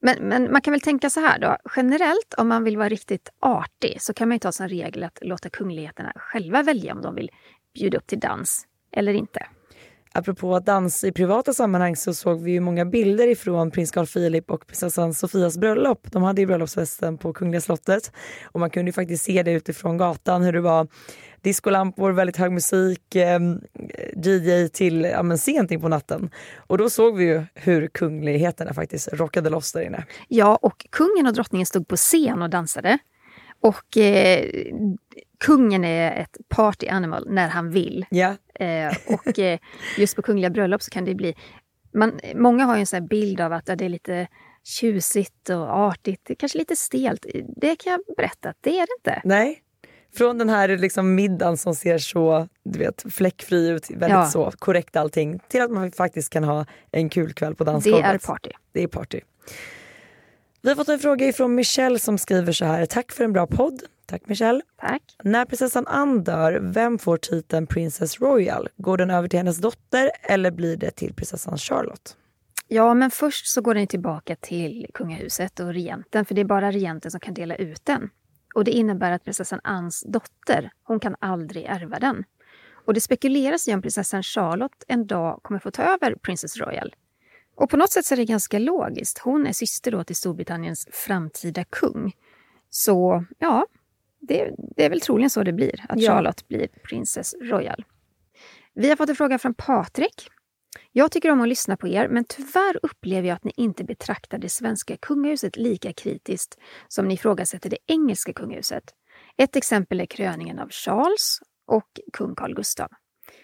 Men, 0.00 0.28
men, 0.28 0.52
man 0.52 0.60
kan 0.60 0.72
väl 0.72 0.80
tänka 0.80 1.10
så 1.10 1.20
här 1.20 1.38
då. 1.38 1.56
Generellt 1.76 2.34
om 2.36 2.48
man 2.48 2.64
vill 2.64 2.76
vara 2.76 2.88
riktigt 2.88 3.28
artig 3.40 4.02
så 4.02 4.14
kan 4.14 4.28
man 4.28 4.34
ju 4.34 4.38
ta 4.38 4.52
som 4.52 4.68
regel 4.68 5.04
att 5.04 5.18
låta 5.22 5.50
kungligheterna 5.50 6.12
själva 6.16 6.62
välja 6.62 6.92
om 6.92 7.02
de 7.02 7.14
vill 7.14 7.30
bjuda 7.74 7.98
upp 7.98 8.06
till 8.06 8.20
dans 8.20 8.66
eller 8.92 9.12
inte. 9.12 9.46
Apropå 10.12 10.60
dans 10.60 11.04
i 11.04 11.12
privata 11.12 11.52
sammanhang 11.52 11.96
så 11.96 12.14
såg 12.14 12.42
vi 12.42 12.52
ju 12.52 12.60
många 12.60 12.84
bilder 12.84 13.28
ifrån 13.28 13.70
prins 13.70 13.90
Carl 13.90 14.06
Philip 14.06 14.50
och 14.50 14.66
prinsessan 14.66 15.14
Sofias 15.14 15.58
bröllop. 15.58 16.12
De 16.12 16.22
hade 16.22 16.40
ju 16.40 16.46
bröllopsfesten 16.46 17.18
på 17.18 17.32
Kungliga 17.32 17.60
slottet 17.60 18.12
och 18.44 18.60
man 18.60 18.70
kunde 18.70 18.88
ju 18.88 18.92
faktiskt 18.92 19.24
se 19.24 19.42
det 19.42 19.52
utifrån 19.52 19.96
gatan 19.96 20.42
hur 20.42 20.52
det 20.52 20.60
var 20.60 20.88
discolampor, 21.40 22.12
väldigt 22.12 22.36
hög 22.36 22.52
musik, 22.52 23.14
eh, 23.14 23.40
DJ 24.16 24.68
till 24.68 25.04
ja, 25.04 25.22
men 25.22 25.38
sent 25.38 25.70
in 25.70 25.80
på 25.80 25.88
natten. 25.88 26.30
Och 26.56 26.78
då 26.78 26.90
såg 26.90 27.16
vi 27.16 27.24
ju 27.24 27.44
hur 27.54 27.88
kungligheterna 27.88 28.74
faktiskt 28.74 29.08
rockade 29.12 29.50
loss 29.50 29.72
där 29.72 29.80
inne. 29.80 30.04
Ja, 30.28 30.58
och 30.62 30.86
kungen 30.90 31.26
och 31.26 31.32
drottningen 31.32 31.66
stod 31.66 31.88
på 31.88 31.96
scen 31.96 32.42
och 32.42 32.50
dansade. 32.50 32.98
Och 33.60 33.96
eh, 33.96 34.44
kungen 35.38 35.84
är 35.84 36.20
ett 36.20 36.36
party 36.48 36.88
animal 36.88 37.26
när 37.30 37.48
han 37.48 37.70
vill. 37.70 38.06
Yeah. 38.10 38.36
Eh, 38.54 38.96
och 39.06 39.38
eh, 39.38 39.58
just 39.98 40.16
på 40.16 40.22
kungliga 40.22 40.50
bröllop 40.50 40.82
så 40.82 40.90
kan 40.90 41.04
det 41.04 41.14
bli... 41.14 41.34
Man, 41.94 42.20
många 42.34 42.64
har 42.64 42.74
ju 42.74 42.80
en 42.80 42.86
sån 42.86 43.06
bild 43.06 43.40
av 43.40 43.52
att 43.52 43.68
ja, 43.68 43.76
det 43.76 43.84
är 43.84 43.88
lite 43.88 44.28
tjusigt 44.64 45.50
och 45.50 45.78
artigt, 45.78 46.30
kanske 46.38 46.58
lite 46.58 46.76
stelt. 46.76 47.26
Det 47.56 47.76
kan 47.76 47.92
jag 47.92 48.16
berätta 48.16 48.48
att 48.48 48.56
det 48.60 48.78
är 48.78 48.86
det 48.86 48.92
inte. 48.98 49.20
Nej. 49.24 49.62
Från 50.16 50.38
den 50.38 50.48
här 50.48 50.68
liksom 50.78 51.14
middagen 51.14 51.56
som 51.56 51.74
ser 51.74 51.98
så 51.98 52.48
du 52.64 52.78
vet, 52.78 53.04
fläckfri 53.10 53.68
ut, 53.68 53.90
väldigt 53.90 54.10
ja. 54.10 54.26
så 54.26 54.50
korrekt 54.58 54.96
allting, 54.96 55.38
till 55.48 55.62
att 55.62 55.70
man 55.70 55.92
faktiskt 55.92 56.32
kan 56.32 56.44
ha 56.44 56.66
en 56.92 57.08
kul 57.08 57.32
kväll 57.32 57.54
på 57.54 57.64
dansgolvet. 57.64 58.02
Det 58.02 58.14
är 58.14 58.18
party. 58.18 58.50
Det 58.72 58.82
är 58.82 58.88
party. 58.88 59.20
Vi 60.62 60.68
har 60.68 60.76
fått 60.76 60.88
en 60.88 60.98
fråga 60.98 61.26
ifrån 61.26 61.54
Michelle 61.54 61.98
som 61.98 62.18
skriver 62.18 62.52
så 62.52 62.64
här. 62.64 62.86
Tack 62.86 63.12
för 63.12 63.24
en 63.24 63.32
bra 63.32 63.46
podd. 63.46 63.82
Tack 64.06 64.28
Michelle. 64.28 64.62
Tack. 64.80 65.02
När 65.22 65.44
prinsessan 65.44 65.86
Anne 65.86 66.22
dör, 66.22 66.60
vem 66.62 66.98
får 66.98 67.16
titeln 67.16 67.66
Princess 67.66 68.20
Royal? 68.20 68.68
Går 68.76 68.96
den 68.96 69.10
över 69.10 69.28
till 69.28 69.38
hennes 69.38 69.58
dotter 69.58 70.10
eller 70.22 70.50
blir 70.50 70.76
det 70.76 70.90
till 70.90 71.14
prinsessan 71.14 71.58
Charlotte? 71.58 72.16
Ja, 72.68 72.94
men 72.94 73.10
först 73.10 73.46
så 73.46 73.60
går 73.60 73.74
den 73.74 73.86
tillbaka 73.86 74.36
till 74.36 74.86
kungahuset 74.94 75.60
och 75.60 75.74
regenten, 75.74 76.24
för 76.24 76.34
det 76.34 76.40
är 76.40 76.44
bara 76.44 76.72
regenten 76.72 77.10
som 77.10 77.20
kan 77.20 77.34
dela 77.34 77.56
ut 77.56 77.84
den. 77.84 78.10
Och 78.54 78.64
det 78.64 78.70
innebär 78.70 79.12
att 79.12 79.24
prinsessan 79.24 79.60
Anns 79.64 80.04
dotter, 80.08 80.70
hon 80.82 81.00
kan 81.00 81.16
aldrig 81.20 81.64
ärva 81.64 81.98
den. 81.98 82.24
Och 82.86 82.94
det 82.94 83.00
spekuleras 83.00 83.68
i 83.68 83.74
om 83.74 83.82
prinsessan 83.82 84.22
Charlotte 84.22 84.84
en 84.88 85.06
dag 85.06 85.40
kommer 85.42 85.60
få 85.60 85.70
ta 85.70 85.82
över 85.82 86.14
Princess 86.14 86.56
Royal. 86.56 86.94
Och 87.56 87.70
på 87.70 87.76
något 87.76 87.92
sätt 87.92 88.04
så 88.04 88.14
är 88.14 88.16
det 88.16 88.24
ganska 88.24 88.58
logiskt. 88.58 89.18
Hon 89.18 89.46
är 89.46 89.52
syster 89.52 89.90
då 89.90 90.04
till 90.04 90.16
Storbritanniens 90.16 90.88
framtida 90.92 91.64
kung. 91.64 92.12
Så 92.70 93.24
ja, 93.38 93.66
det, 94.20 94.54
det 94.76 94.84
är 94.84 94.90
väl 94.90 95.00
troligen 95.00 95.30
så 95.30 95.42
det 95.42 95.52
blir, 95.52 95.84
att 95.88 96.00
Ja. 96.00 96.12
Charlotte 96.12 96.48
blir 96.48 96.68
Princess 96.88 97.34
Royal. 97.40 97.84
Vi 98.74 98.88
har 98.88 98.96
fått 98.96 99.08
en 99.08 99.16
fråga 99.16 99.38
från 99.38 99.54
Patrik. 99.54 100.28
Jag 100.92 101.12
tycker 101.12 101.30
om 101.30 101.40
att 101.40 101.48
lyssna 101.48 101.76
på 101.76 101.88
er, 101.88 102.08
men 102.08 102.24
tyvärr 102.24 102.78
upplever 102.82 103.28
jag 103.28 103.36
att 103.36 103.44
ni 103.44 103.52
inte 103.56 103.84
betraktar 103.84 104.38
det 104.38 104.48
svenska 104.48 104.96
kungahuset 104.96 105.56
lika 105.56 105.92
kritiskt 105.92 106.58
som 106.88 107.08
ni 107.08 107.14
ifrågasätter 107.14 107.70
det 107.70 107.78
engelska 107.86 108.32
kungahuset. 108.32 108.84
Ett 109.36 109.56
exempel 109.56 110.00
är 110.00 110.06
kröningen 110.06 110.58
av 110.58 110.68
Charles 110.70 111.38
och 111.66 112.00
kung 112.12 112.34
Carl 112.34 112.54
Gustaf. 112.54 112.90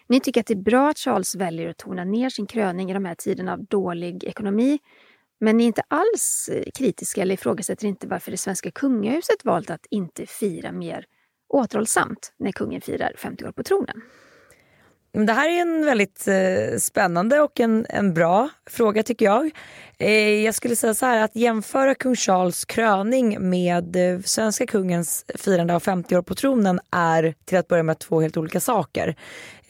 Ni 0.08 0.20
tycker 0.20 0.40
att 0.40 0.46
det 0.46 0.54
är 0.54 0.62
bra 0.62 0.88
att 0.88 0.98
Charles 0.98 1.34
väljer 1.34 1.68
att 1.68 1.78
tona 1.78 2.04
ner 2.04 2.28
sin 2.28 2.46
kröning 2.46 2.90
i 2.90 2.94
de 2.94 3.04
här 3.04 3.14
tiderna 3.14 3.52
av 3.52 3.64
dålig 3.64 4.24
ekonomi, 4.24 4.78
men 5.42 5.56
ni 5.56 5.64
är 5.64 5.66
inte 5.66 5.82
alls 5.88 6.50
eh, 6.52 6.62
kritiska 6.74 7.22
eller 7.22 7.34
ifrågasätter 7.34 7.86
inte 7.86 8.06
varför 8.06 8.30
det 8.30 8.36
svenska 8.36 8.70
kungahuset 8.70 9.44
valt 9.44 9.70
att 9.70 9.86
inte 9.90 10.26
fira 10.26 10.72
mer 10.72 11.04
återhållsamt 11.48 12.32
när 12.38 12.52
kungen 12.52 12.80
firar 12.80 13.12
50 13.18 13.44
år 13.44 13.52
på 13.52 13.62
tronen. 13.62 14.02
Det 15.14 15.32
här 15.32 15.48
är 15.48 15.60
en 15.60 15.84
väldigt 15.86 16.28
eh, 16.28 16.78
spännande 16.78 17.40
och 17.40 17.60
en, 17.60 17.86
en 17.88 18.14
bra 18.14 18.48
fråga 18.70 19.02
tycker 19.02 19.24
jag. 19.24 19.50
Eh, 19.98 20.44
jag 20.44 20.54
skulle 20.54 20.76
säga 20.76 20.94
så 20.94 21.06
här 21.06 21.24
att 21.24 21.36
jämföra 21.36 21.94
kung 21.94 22.16
Charles 22.16 22.64
kröning 22.64 23.50
med 23.50 23.96
eh, 23.96 24.20
svenska 24.20 24.66
kungens 24.66 25.24
firande 25.34 25.74
av 25.74 25.80
50 25.80 26.16
år 26.16 26.22
på 26.22 26.34
tronen 26.34 26.80
är 26.90 27.34
till 27.44 27.58
att 27.58 27.68
börja 27.68 27.82
med 27.82 27.98
två 27.98 28.20
helt 28.20 28.36
olika 28.36 28.60
saker. 28.60 29.16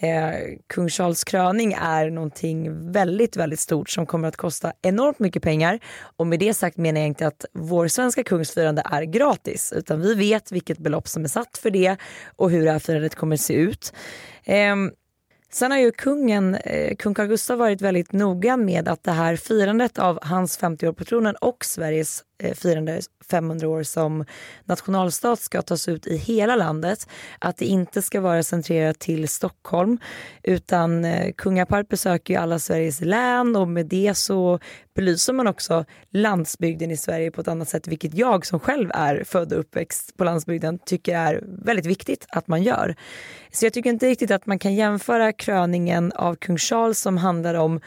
Eh, 0.02 0.58
kung 0.66 0.88
Charles 0.88 1.24
kröning 1.24 1.72
är 1.72 2.10
någonting 2.10 2.92
väldigt, 2.92 3.36
väldigt 3.36 3.60
stort 3.60 3.90
som 3.90 4.06
kommer 4.06 4.28
att 4.28 4.36
kosta 4.36 4.72
enormt 4.82 5.18
mycket 5.18 5.42
pengar. 5.42 5.78
Och 6.16 6.26
med 6.26 6.38
det 6.38 6.54
sagt 6.54 6.76
menar 6.76 7.00
jag 7.00 7.08
inte 7.08 7.26
att 7.26 7.44
vår 7.52 7.88
svenska 7.88 8.24
kungsfirande 8.24 8.82
är 8.90 9.02
gratis 9.02 9.72
utan 9.76 10.00
vi 10.00 10.14
vet 10.14 10.52
vilket 10.52 10.78
belopp 10.78 11.08
som 11.08 11.24
är 11.24 11.28
satt 11.28 11.58
för 11.58 11.70
det 11.70 11.96
och 12.36 12.50
hur 12.50 12.64
det 12.64 12.72
här 12.72 12.78
firandet 12.78 13.14
kommer 13.14 13.34
att 13.36 13.40
se 13.40 13.54
ut. 13.54 13.92
Eh, 14.44 14.76
Sen 15.52 15.70
har 15.70 15.78
ju 15.78 15.92
kungen, 15.92 16.54
eh, 16.54 16.96
kung 16.96 17.14
Carl 17.14 17.26
Gustaf 17.26 17.58
varit 17.58 17.80
väldigt 17.80 18.12
noga 18.12 18.56
med 18.56 18.88
att 18.88 19.04
det 19.04 19.12
här 19.12 19.36
firandet 19.36 19.98
av 19.98 20.18
hans 20.22 20.56
50 20.56 20.88
år 20.88 20.92
på 20.92 21.04
tronen 21.04 21.36
och 21.40 21.64
Sveriges 21.64 22.24
Eh, 22.42 22.54
firande 22.54 23.00
500 23.30 23.68
år 23.68 23.82
som 23.82 24.24
nationalstat 24.64 25.40
ska 25.40 25.62
tas 25.62 25.88
ut 25.88 26.06
i 26.06 26.16
hela 26.16 26.56
landet. 26.56 27.08
Att 27.38 27.56
det 27.56 27.64
inte 27.64 28.02
ska 28.02 28.20
vara 28.20 28.42
centrerat 28.42 28.98
till 28.98 29.28
Stockholm 29.28 29.98
utan 30.42 31.04
eh, 31.04 31.32
kungaparet 31.32 31.88
besöker 31.88 32.34
ju 32.34 32.40
alla 32.40 32.58
Sveriges 32.58 33.00
län 33.00 33.56
och 33.56 33.68
med 33.68 33.86
det 33.86 34.14
så 34.14 34.58
belyser 34.94 35.32
man 35.32 35.46
också 35.46 35.84
landsbygden 36.10 36.90
i 36.90 36.96
Sverige 36.96 37.30
på 37.30 37.40
ett 37.40 37.48
annat 37.48 37.68
sätt 37.68 37.88
vilket 37.88 38.14
jag 38.14 38.46
som 38.46 38.60
själv 38.60 38.90
är 38.94 39.24
född 39.24 39.52
och 39.52 39.60
uppväxt 39.60 40.16
på 40.16 40.24
landsbygden 40.24 40.78
tycker 40.78 41.16
är 41.16 41.40
väldigt 41.44 41.86
viktigt 41.86 42.26
att 42.28 42.48
man 42.48 42.62
gör. 42.62 42.96
Så 43.52 43.66
jag 43.66 43.72
tycker 43.72 43.90
inte 43.90 44.06
riktigt 44.06 44.30
att 44.30 44.46
man 44.46 44.58
kan 44.58 44.74
jämföra 44.74 45.32
kröningen 45.32 46.12
av 46.12 46.34
kung 46.34 46.58
Charles 46.58 47.00
som 47.00 47.16
handlar 47.16 47.54
om 47.54 47.80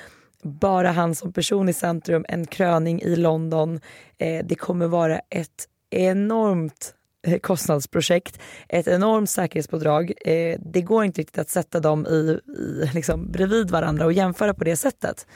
bara 0.45 0.91
han 0.91 1.15
som 1.15 1.33
person 1.33 1.69
i 1.69 1.73
centrum, 1.73 2.25
en 2.27 2.45
kröning 2.45 3.01
i 3.01 3.15
London. 3.15 3.79
Eh, 4.17 4.45
det 4.45 4.55
kommer 4.55 4.87
vara 4.87 5.19
ett 5.29 5.67
enormt 5.89 6.93
eh, 7.27 7.39
kostnadsprojekt, 7.39 8.39
ett 8.69 8.87
enormt 8.87 9.29
säkerhetspådrag. 9.29 10.13
Eh, 10.25 10.59
det 10.59 10.81
går 10.81 11.05
inte 11.05 11.21
riktigt 11.21 11.39
att 11.39 11.49
sätta 11.49 11.79
dem 11.79 12.05
i, 12.05 12.39
i, 12.51 12.89
liksom, 12.93 13.31
bredvid 13.31 13.71
varandra 13.71 14.05
och 14.05 14.13
jämföra 14.13 14.53
på 14.53 14.63
det 14.63 14.75
sättet. 14.75 15.27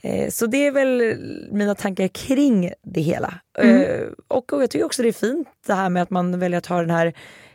Eh, 0.00 0.30
Så 0.30 0.46
det 0.46 0.66
är 0.66 0.72
väl 0.72 1.16
mina 1.52 1.74
tankar 1.74 2.08
kring 2.08 2.72
det 2.82 3.00
hela. 3.00 3.34
Eh, 3.58 4.00
Och, 4.28 4.52
och 4.52 4.62
jag 4.62 4.70
tycker 4.70 4.84
också 4.84 5.02
det 5.02 5.08
är 5.08 5.12
fint 5.12 5.48
det 5.66 5.74
här 5.74 5.88
med 5.88 6.02
att 6.02 6.10
man 6.10 6.38
väljer 6.38 6.58
att 6.58 6.66
ha 6.66 6.80
den 6.80 6.90
här 6.90 7.12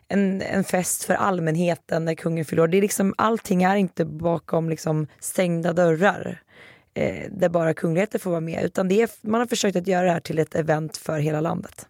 en, 0.08 0.42
en 0.42 0.64
fest 0.64 1.04
för 1.04 1.14
allmänheten 1.14 2.06
när 2.06 2.16
kungen 2.16 2.46
fyller 2.46 2.64
år. 2.64 2.68
Det 2.68 2.78
är 2.78 2.82
liksom, 2.82 3.14
allting 3.18 3.64
är 3.64 3.76
inte 3.76 4.06
bakom 4.06 4.70
liksom 4.70 5.08
stängda 5.20 5.74
dörrar 5.74 6.42
eh, 6.94 7.32
där 7.32 7.50
bara 7.50 7.74
kungligheter 7.74 8.20
får 8.20 8.32
vara 8.32 8.42
med 8.42 8.64
utan 8.66 8.88
det 8.88 9.02
är, 9.02 9.10
man 9.22 9.40
har 9.40 9.48
försökt 9.48 9.76
att 9.76 9.88
göra 9.88 10.06
det 10.06 10.12
här 10.12 10.20
till 10.20 10.40
ett 10.40 10.56
event 10.56 10.98
för 10.98 11.20
hela 11.20 11.42
landet. 11.42 11.88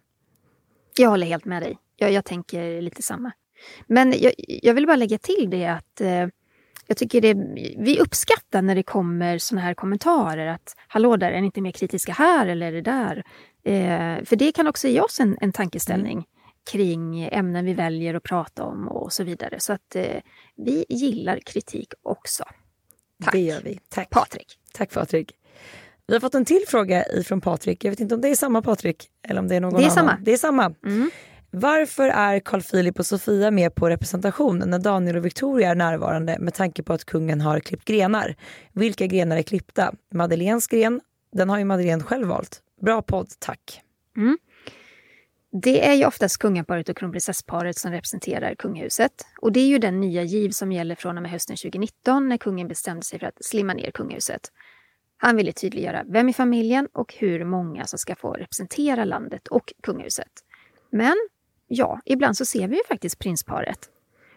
Jag 0.98 1.10
håller 1.10 1.26
helt 1.26 1.44
med 1.44 1.62
dig. 1.62 1.78
Jag, 1.96 2.12
jag 2.12 2.24
tänker 2.24 2.82
lite 2.82 3.02
samma. 3.02 3.32
Men 3.86 4.14
jag, 4.18 4.32
jag 4.38 4.74
vill 4.74 4.86
bara 4.86 4.96
lägga 4.96 5.18
till 5.18 5.50
det 5.50 5.66
att 5.66 6.00
eh, 6.00 6.26
jag 6.86 6.96
tycker 6.96 7.20
det, 7.20 7.34
vi 7.78 8.00
uppskattar 8.00 8.62
när 8.62 8.74
det 8.74 8.82
kommer 8.82 9.38
såna 9.38 9.60
här 9.60 9.74
kommentarer 9.74 10.46
att 10.46 10.76
hallå 10.88 11.16
där, 11.16 11.32
är 11.32 11.40
ni 11.40 11.46
inte 11.46 11.60
mer 11.60 11.72
kritiska 11.72 12.12
här 12.12 12.46
eller 12.46 12.66
är 12.66 12.72
det 12.72 12.80
där? 12.80 13.24
Eh, 13.64 14.24
för 14.24 14.36
det 14.36 14.52
kan 14.52 14.66
också 14.66 14.88
ge 14.88 15.00
oss 15.00 15.20
en, 15.20 15.38
en 15.40 15.52
tankeställning 15.52 16.26
kring 16.70 17.22
ämnen 17.32 17.64
vi 17.64 17.74
väljer 17.74 18.14
att 18.14 18.22
prata 18.22 18.64
om 18.64 18.88
och 18.88 19.12
så 19.12 19.24
vidare. 19.24 19.60
Så 19.60 19.72
att 19.72 19.96
eh, 19.96 20.20
vi 20.56 20.84
gillar 20.88 21.38
kritik 21.38 21.92
också. 22.02 22.44
Tack. 23.24 23.32
Det 23.32 23.40
gör 23.40 23.60
vi. 23.60 23.80
Tack. 23.88 24.10
Patrik. 24.10 24.58
Tack 24.74 24.92
Patrik. 24.92 25.32
Vi 26.06 26.14
har 26.14 26.20
fått 26.20 26.34
en 26.34 26.44
till 26.44 26.64
fråga 26.68 27.04
ifrån 27.06 27.40
Patrik. 27.40 27.84
Jag 27.84 27.90
vet 27.90 28.00
inte 28.00 28.14
om 28.14 28.20
det 28.20 28.28
är 28.28 28.34
samma 28.36 28.62
Patrik 28.62 29.08
eller 29.28 29.40
om 29.40 29.48
det 29.48 29.56
är 29.56 29.60
någon 29.60 29.72
Det 29.74 29.78
är 29.78 29.82
annan. 29.82 29.94
samma. 29.94 30.18
Det 30.22 30.32
är 30.32 30.36
samma. 30.36 30.74
Mm. 30.86 31.10
Varför 31.50 32.08
är 32.08 32.40
Carl 32.40 32.62
Philip 32.62 32.98
och 32.98 33.06
Sofia 33.06 33.50
med 33.50 33.74
på 33.74 33.88
representation 33.88 34.62
när 34.66 34.78
Daniel 34.78 35.16
och 35.16 35.24
Victoria 35.24 35.70
är 35.70 35.74
närvarande 35.74 36.36
med 36.40 36.54
tanke 36.54 36.82
på 36.82 36.92
att 36.92 37.04
kungen 37.04 37.40
har 37.40 37.60
klippt 37.60 37.84
grenar? 37.84 38.36
Vilka 38.72 39.06
grenar 39.06 39.36
är 39.36 39.42
klippta? 39.42 39.94
Madeleines 40.14 40.66
gren, 40.66 41.00
den 41.32 41.48
har 41.50 41.58
ju 41.58 41.64
Madeleine 41.64 42.02
själv 42.02 42.28
valt. 42.28 42.60
Bra 42.80 43.02
podd, 43.02 43.28
tack. 43.38 43.80
Det 45.54 45.86
är 45.86 45.94
ju 45.94 46.06
oftast 46.06 46.38
kungaparet 46.38 46.88
och 46.88 46.96
kronprinsessparet 46.96 47.78
som 47.78 47.90
representerar 47.90 48.54
kungahuset. 48.54 49.12
Och 49.40 49.52
det 49.52 49.60
är 49.60 49.66
ju 49.66 49.78
den 49.78 50.00
nya 50.00 50.22
giv 50.22 50.50
som 50.50 50.72
gäller 50.72 50.94
från 50.94 51.16
och 51.16 51.22
med 51.22 51.30
hösten 51.30 51.56
2019 51.56 52.28
när 52.28 52.36
kungen 52.36 52.68
bestämde 52.68 53.02
sig 53.02 53.18
för 53.18 53.26
att 53.26 53.44
slimma 53.44 53.74
ner 53.74 53.90
kungahuset. 53.90 54.52
Han 55.16 55.36
ville 55.36 55.52
tydliggöra 55.52 56.04
vem 56.08 56.28
i 56.28 56.32
familjen 56.32 56.88
och 56.92 57.14
hur 57.14 57.44
många 57.44 57.84
som 57.84 57.98
ska 57.98 58.16
få 58.16 58.32
representera 58.32 59.04
landet 59.04 59.48
och 59.48 59.72
kungahuset. 59.82 60.32
Men 60.90 61.14
ja, 61.66 62.00
ibland 62.04 62.36
så 62.36 62.44
ser 62.44 62.68
vi 62.68 62.76
ju 62.76 62.82
faktiskt 62.88 63.18
prinsparet. 63.18 63.78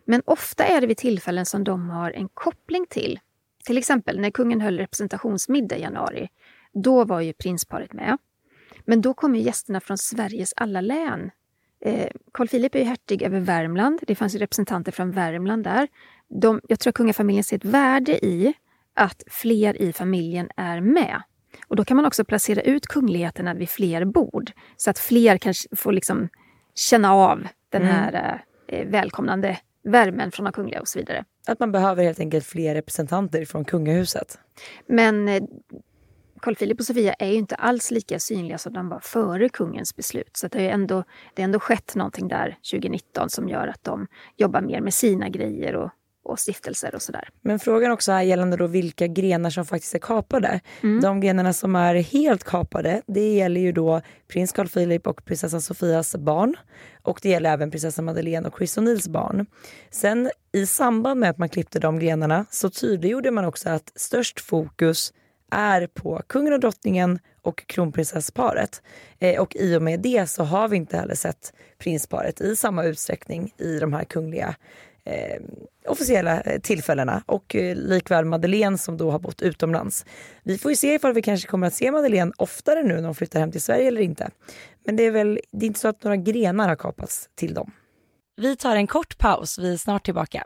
Men 0.06 0.22
ofta 0.26 0.66
är 0.66 0.82
det 0.82 0.88
vid 0.88 0.98
tillfällen 0.98 1.46
som 1.46 1.64
de 1.64 1.90
har 1.90 2.12
en 2.12 2.30
koppling 2.34 2.86
till. 2.90 3.20
Till 3.66 3.78
exempel 3.78 4.20
när 4.20 4.32
kungen 4.32 4.62
höll 4.62 4.78
representationsmiddag 4.78 5.78
i 5.78 5.82
januari. 5.82 6.30
Då 6.74 7.06
var 7.06 7.22
ju 7.22 7.34
prinsparet 7.34 7.94
med. 7.94 8.18
Men 8.86 9.02
då 9.02 9.14
kom 9.14 9.36
ju 9.36 9.42
gästerna 9.42 9.80
från 9.80 9.98
Sveriges 9.98 10.54
alla 10.56 10.82
län. 10.82 11.32
Eh, 11.86 12.08
Carl 12.32 12.48
Philip 12.48 12.76
är 12.76 12.80
ju 12.80 12.86
hertig 12.86 13.22
över 13.22 13.40
Värmland. 13.40 14.00
Det 14.08 14.16
fanns 14.16 14.36
ju 14.36 14.40
representanter 14.40 14.92
från 14.92 15.12
Värmland 15.12 15.64
där. 15.64 15.88
De, 16.28 16.62
jag 16.68 16.80
tror 16.80 16.92
att 16.92 16.96
kungafamiljen 16.96 17.44
ser 17.44 17.56
ett 17.56 17.66
värde 17.66 18.26
i 18.26 18.54
att 18.94 19.24
fler 19.28 19.82
i 19.82 19.94
familjen 19.94 20.50
är 20.56 20.82
med. 20.82 21.22
Och 21.68 21.76
då 21.76 21.86
kan 21.86 21.98
man 21.98 22.06
också 22.06 22.26
placera 22.26 22.62
ut 22.62 22.88
kungligheterna 22.88 23.54
vid 23.54 23.70
fler 23.70 24.06
bord 24.06 24.52
så 24.78 24.90
att 24.90 25.00
fler 25.00 25.38
kanske 25.38 25.76
får 25.76 25.92
liksom 25.92 26.30
känna 26.76 27.14
av 27.14 27.48
den 27.70 27.84
här 27.84 28.44
eh, 28.68 28.88
välkomnande 28.88 29.58
värmen 29.84 30.32
från 30.32 30.44
de 30.44 30.54
kungliga 30.54 30.82
och 30.82 30.88
så 30.88 31.00
vidare. 31.00 31.26
Att 31.48 31.60
man 31.60 31.72
behöver 31.72 32.04
helt 32.04 32.20
enkelt 32.20 32.46
fler 32.46 32.76
representanter 32.76 33.46
från 33.46 33.66
kungahuset. 33.66 34.40
Men 34.88 35.30
eh, 35.30 35.44
Carl 36.42 36.56
Philip 36.56 36.80
och 36.80 36.86
Sofia 36.86 37.14
är 37.14 37.28
ju 37.28 37.36
inte 37.36 37.56
alls 37.56 37.92
lika 37.92 38.20
synliga 38.20 38.58
som 38.58 38.74
de 38.74 38.90
var 38.90 39.00
före 39.00 39.50
kungens 39.50 39.96
beslut. 39.96 40.38
Så 40.38 40.48
det 40.48 40.64
har 40.64 40.70
ändå, 40.70 41.04
det 41.34 41.42
har 41.42 41.46
ändå 41.46 41.60
skett 41.60 41.96
någonting 41.96 42.28
där 42.28 42.58
2019 42.72 43.30
som 43.30 43.50
gör 43.50 43.68
att 43.68 43.84
de 43.84 44.08
jobbar 44.38 44.62
mer 44.62 44.82
med 44.82 44.94
sina 44.94 45.30
grejer 45.30 45.76
och, 45.76 45.90
och 46.24 46.40
stiftelser 46.40 46.96
och 46.96 47.02
sådär. 47.02 47.30
Men 47.42 47.60
frågan 47.60 47.92
också 47.92 48.12
är 48.12 48.22
gällande 48.22 48.58
då 48.58 48.68
vilka 48.68 49.08
grenar 49.08 49.50
som 49.50 49.66
faktiskt 49.66 49.96
är 49.96 50.00
kapade. 50.00 50.60
De 51.02 51.20
grenarna 51.22 51.54
som 51.54 51.76
är 51.76 51.96
helt 51.96 52.44
kapade, 52.44 53.02
det 53.08 53.34
gäller 53.34 53.62
ju 53.62 53.72
då 53.72 54.02
prins 54.28 54.52
Carl 54.52 54.68
Philip 54.68 55.08
och 55.08 55.26
prinsessan 55.26 55.62
Sofias 55.62 56.16
barn. 56.16 56.56
Och 57.02 57.20
det 57.22 57.30
gäller 57.30 57.54
även 57.54 57.72
prinsessan 57.72 58.06
Madeleine 58.06 58.48
och 58.48 58.58
Chris 58.58 58.78
O'Neills 58.78 59.10
barn. 59.10 59.46
Sen 59.92 60.30
i 60.52 60.66
samband 60.66 61.20
med 61.20 61.30
att 61.30 61.38
man 61.38 61.50
klippte 61.50 61.80
de 61.80 62.00
grenarna 62.00 62.46
så 62.50 62.70
tydliggjorde 62.70 63.32
man 63.32 63.46
också 63.46 63.70
att 63.70 63.92
störst 63.96 64.40
fokus 64.40 65.14
är 65.56 65.88
på 65.88 66.22
kungen 66.28 66.54
och 66.54 66.60
drottningen 66.60 67.20
och 67.42 67.68
kronprinsessparet. 67.68 68.82
Eh, 69.20 69.42
och 69.42 69.56
i 69.56 69.76
och 69.76 69.82
med 69.82 70.00
det 70.00 70.28
så 70.28 70.44
har 70.44 70.68
vi 70.68 70.78
inte 70.78 70.98
heller 70.98 71.16
sett 71.16 71.54
prinsparet 71.78 72.42
i 72.42 72.56
samma 72.56 72.84
utsträckning 72.84 73.54
i 73.58 73.80
de 73.80 73.94
här 73.94 74.04
kungliga 74.04 74.56
eh, 75.04 75.42
officiella 75.88 76.42
eh, 76.42 76.62
tillfällena 76.62 77.24
och 77.26 77.56
eh, 77.56 77.76
likväl 77.76 78.26
Madeleine 78.26 78.78
som 78.78 78.98
då 78.98 79.12
har 79.12 79.20
bott 79.20 79.42
utomlands. 79.42 80.06
Vi 80.44 80.58
får 80.58 80.72
ju 80.72 80.76
se 80.76 80.94
ifall 80.94 81.14
vi 81.14 81.22
kanske 81.22 81.48
kommer 81.48 81.68
att 81.68 81.74
se 81.74 81.92
Madeleine 81.92 82.32
oftare 82.38 82.84
nu 82.84 82.96
när 82.96 83.04
hon 83.04 83.16
flyttar 83.16 83.40
hem 83.40 83.52
till 83.52 83.62
Sverige 83.62 83.88
eller 83.88 84.02
inte. 84.02 84.30
Men 84.86 84.96
det 84.96 85.04
är 85.04 85.12
väl 85.12 85.40
det 85.52 85.66
är 85.66 85.68
inte 85.68 85.80
så 85.80 85.88
att 85.88 86.04
några 86.04 86.18
grenar 86.18 86.68
har 86.68 86.76
kapats 86.76 87.30
till 87.36 87.54
dem. 87.54 87.72
Vi 88.38 88.56
tar 88.56 88.76
en 88.76 88.88
kort 88.88 89.18
paus, 89.18 89.60
vi 89.60 89.74
är 89.74 89.78
snart 89.78 90.06
tillbaka. 90.06 90.46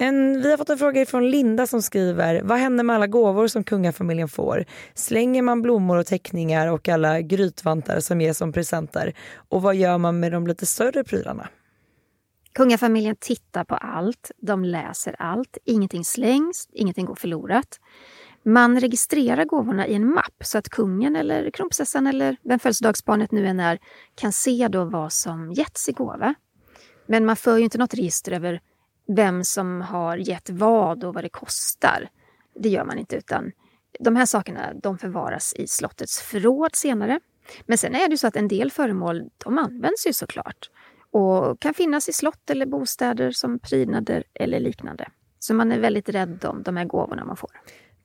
En, 0.00 0.42
vi 0.42 0.50
har 0.50 0.56
fått 0.56 0.70
en 0.70 0.78
fråga 0.78 1.06
från 1.06 1.30
Linda 1.30 1.66
som 1.66 1.82
skriver, 1.82 2.42
vad 2.42 2.58
händer 2.58 2.84
med 2.84 2.96
alla 2.96 3.06
gåvor 3.06 3.46
som 3.46 3.64
kungafamiljen 3.64 4.28
får? 4.28 4.64
Slänger 4.94 5.42
man 5.42 5.62
blommor 5.62 5.96
och 5.96 6.06
teckningar 6.06 6.68
och 6.68 6.88
alla 6.88 7.20
grytvantar 7.20 8.00
som 8.00 8.20
ges 8.20 8.38
som 8.38 8.52
presenter? 8.52 9.14
Och 9.48 9.62
vad 9.62 9.74
gör 9.74 9.98
man 9.98 10.20
med 10.20 10.32
de 10.32 10.46
lite 10.46 10.66
större 10.66 11.04
prylarna? 11.04 11.48
Kungafamiljen 12.52 13.16
tittar 13.20 13.64
på 13.64 13.74
allt, 13.74 14.30
de 14.36 14.64
läser 14.64 15.16
allt, 15.18 15.58
ingenting 15.64 16.04
slängs, 16.04 16.68
ingenting 16.72 17.06
går 17.06 17.14
förlorat. 17.14 17.80
Man 18.42 18.80
registrerar 18.80 19.44
gåvorna 19.44 19.86
i 19.86 19.94
en 19.94 20.06
mapp 20.06 20.36
så 20.44 20.58
att 20.58 20.68
kungen 20.68 21.16
eller 21.16 21.50
kronprinsessan 21.50 22.06
eller 22.06 22.36
vem 22.42 22.58
födelsedagsbarnet 22.58 23.32
nu 23.32 23.46
än 23.46 23.60
är 23.60 23.78
kan 24.14 24.32
se 24.32 24.68
då 24.68 24.84
vad 24.84 25.12
som 25.12 25.52
getts 25.52 25.88
i 25.88 25.92
gåva. 25.92 26.34
Men 27.06 27.26
man 27.26 27.36
för 27.36 27.56
ju 27.56 27.64
inte 27.64 27.78
något 27.78 27.94
register 27.94 28.32
över 28.32 28.60
vem 29.08 29.44
som 29.44 29.80
har 29.80 30.16
gett 30.16 30.50
vad 30.50 31.04
och 31.04 31.14
vad 31.14 31.24
det 31.24 31.28
kostar. 31.28 32.08
Det 32.54 32.68
gör 32.68 32.84
man 32.84 32.98
inte 32.98 33.16
utan 33.16 33.52
de 34.00 34.16
här 34.16 34.26
sakerna 34.26 34.74
de 34.82 34.98
förvaras 34.98 35.54
i 35.54 35.66
slottets 35.66 36.20
förråd 36.20 36.76
senare. 36.76 37.20
Men 37.66 37.78
sen 37.78 37.94
är 37.94 38.08
det 38.08 38.18
så 38.18 38.26
att 38.26 38.36
en 38.36 38.48
del 38.48 38.70
föremål 38.70 39.30
de 39.44 39.58
används 39.58 40.06
ju 40.06 40.12
såklart 40.12 40.70
och 41.10 41.60
kan 41.60 41.74
finnas 41.74 42.08
i 42.08 42.12
slott 42.12 42.50
eller 42.50 42.66
bostäder 42.66 43.30
som 43.30 43.58
prydnader 43.58 44.24
eller 44.34 44.60
liknande. 44.60 45.08
Så 45.38 45.54
man 45.54 45.72
är 45.72 45.78
väldigt 45.78 46.08
rädd 46.08 46.44
om 46.44 46.62
de 46.62 46.76
här 46.76 46.84
gåvorna 46.84 47.24
man 47.24 47.36
får. 47.36 47.50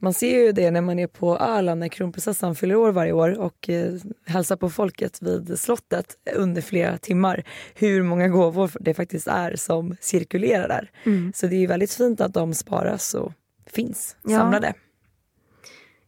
Man 0.03 0.13
ser 0.13 0.39
ju 0.39 0.51
det 0.51 0.71
när 0.71 0.81
man 0.81 0.99
är 0.99 1.07
på 1.07 1.37
Öland 1.37 1.79
när 1.79 1.87
kronprinsessan 1.87 2.55
fyller 2.55 2.75
år 2.75 2.91
varje 2.91 3.11
år 3.11 3.39
och 3.39 3.69
eh, 3.69 3.93
hälsar 4.25 4.55
på 4.55 4.69
folket 4.69 5.21
vid 5.21 5.59
slottet 5.59 6.17
under 6.35 6.61
flera 6.61 6.97
timmar. 6.97 7.43
Hur 7.75 8.03
många 8.03 8.27
gåvor 8.27 8.71
det 8.79 8.93
faktiskt 8.93 9.27
är 9.27 9.55
som 9.55 9.95
cirkulerar 9.99 10.67
där. 10.67 10.91
Mm. 11.03 11.31
Så 11.35 11.47
det 11.47 11.55
är 11.55 11.67
väldigt 11.67 11.93
fint 11.93 12.21
att 12.21 12.33
de 12.33 12.53
sparas 12.53 13.13
och 13.13 13.31
finns 13.67 14.15
ja. 14.23 14.39
samlade. 14.39 14.73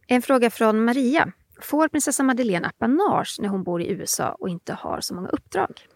En 0.06 0.22
fråga 0.22 0.50
från 0.50 0.84
Maria. 0.84 1.32
Får 1.60 1.88
prinsessa 1.88 2.22
Madeleine 2.22 2.66
apanage 2.66 3.36
när 3.40 3.48
hon 3.48 3.62
bor 3.62 3.82
i 3.82 3.90
USA 3.90 4.36
och 4.38 4.48
inte 4.48 4.72
har 4.72 5.00
så 5.00 5.14
många 5.14 5.28
uppdrag? 5.28 5.86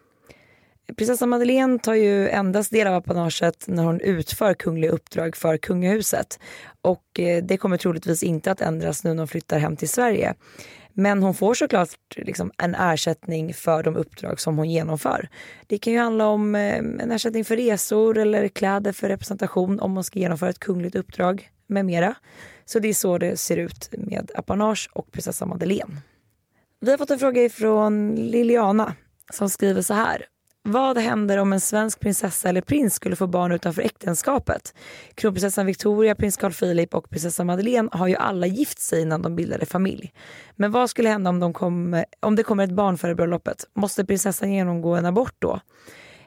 Prinsessa 0.97 1.27
Madeleine 1.27 1.79
tar 1.79 1.95
ju 1.95 2.29
endast 2.29 2.71
del 2.71 2.87
av 2.87 2.95
apanaget 2.95 3.65
när 3.69 3.85
hon 3.85 4.01
utför 4.01 4.55
kungliga 4.55 4.91
uppdrag 4.91 5.37
för 5.37 5.57
kungahuset. 5.57 6.39
Och 6.83 7.21
eh, 7.21 7.45
det 7.45 7.57
kommer 7.57 7.77
troligtvis 7.77 8.23
inte 8.23 8.51
att 8.51 8.61
ändras 8.61 9.05
nu 9.05 9.11
när 9.11 9.19
hon 9.19 9.29
flyttar 9.29 9.59
hem 9.59 9.77
till 9.77 9.89
Sverige. 9.89 10.35
Men 10.93 11.23
hon 11.23 11.35
får 11.35 11.55
såklart 11.55 11.89
liksom 12.17 12.53
en 12.59 12.75
ersättning 12.75 13.55
för 13.55 13.83
de 13.83 13.97
uppdrag 13.97 14.41
som 14.41 14.59
hon 14.59 14.71
genomför. 14.71 15.29
Det 15.67 15.79
kan 15.79 15.93
ju 15.93 15.99
handla 15.99 16.27
om 16.27 16.55
eh, 16.55 16.79
en 16.79 17.11
ersättning 17.11 17.45
för 17.45 17.57
resor 17.57 18.19
eller 18.19 18.49
kläder 18.49 18.93
för 18.93 19.09
representation 19.09 19.81
om 19.81 19.95
hon 19.95 20.05
ska 20.05 20.19
genomföra 20.19 20.51
ett 20.51 20.59
kungligt 20.59 20.95
uppdrag 20.95 21.51
med 21.67 21.85
mera. 21.85 22.15
Så 22.65 22.79
det 22.79 22.89
är 22.89 22.95
så 22.95 23.19
det 23.19 23.37
ser 23.37 23.57
ut 23.57 23.91
med 23.93 24.31
apanage 24.35 24.91
och 24.93 25.13
prinsessa 25.13 25.47
Madeleine. 25.47 25.97
Vi 26.81 26.91
har 26.91 26.99
fått 26.99 27.11
en 27.11 27.19
fråga 27.19 27.43
ifrån 27.43 28.15
Liliana 28.15 28.95
som 29.33 29.51
skriver 29.51 29.83
så 29.83 29.95
här. 29.95 30.27
Vad 30.63 30.99
händer 30.99 31.39
om 31.39 31.53
en 31.53 31.61
svensk 31.61 32.01
prinsessa 32.01 32.49
eller 32.49 32.61
prins 32.61 32.95
skulle 32.95 33.17
få 33.17 33.27
barn 33.27 33.53
utanför 33.53 33.83
äktenskapet? 33.83 34.75
Kronprinsessan 35.15 35.67
Victoria, 35.67 36.15
prins 36.15 36.37
Carl 36.37 36.53
Philip 36.53 36.95
och 36.95 37.11
prinsessa 37.11 37.45
Madeleine 37.45 37.89
har 37.93 38.07
ju 38.07 38.17
alla 38.17 38.47
gift 38.47 38.79
sig 38.79 39.03
innan 39.03 39.23
de 39.23 39.37
bildade 39.37 39.67
familj. 39.67 40.13
Men 40.57 40.73
vad 40.73 40.91
skulle 40.91 41.09
hända 41.09 41.31
om, 41.31 41.41
de 41.41 41.53
kom, 41.53 42.05
om 42.21 42.37
det 42.37 42.43
kommer 42.43 42.65
ett 42.65 42.71
barn 42.71 42.99
före 42.99 43.15
bröllopet? 43.15 43.65
Måste 43.75 44.05
prinsessan 44.05 44.53
genomgå 44.53 44.95
en 44.95 45.07
abort 45.07 45.35
då? 45.39 45.61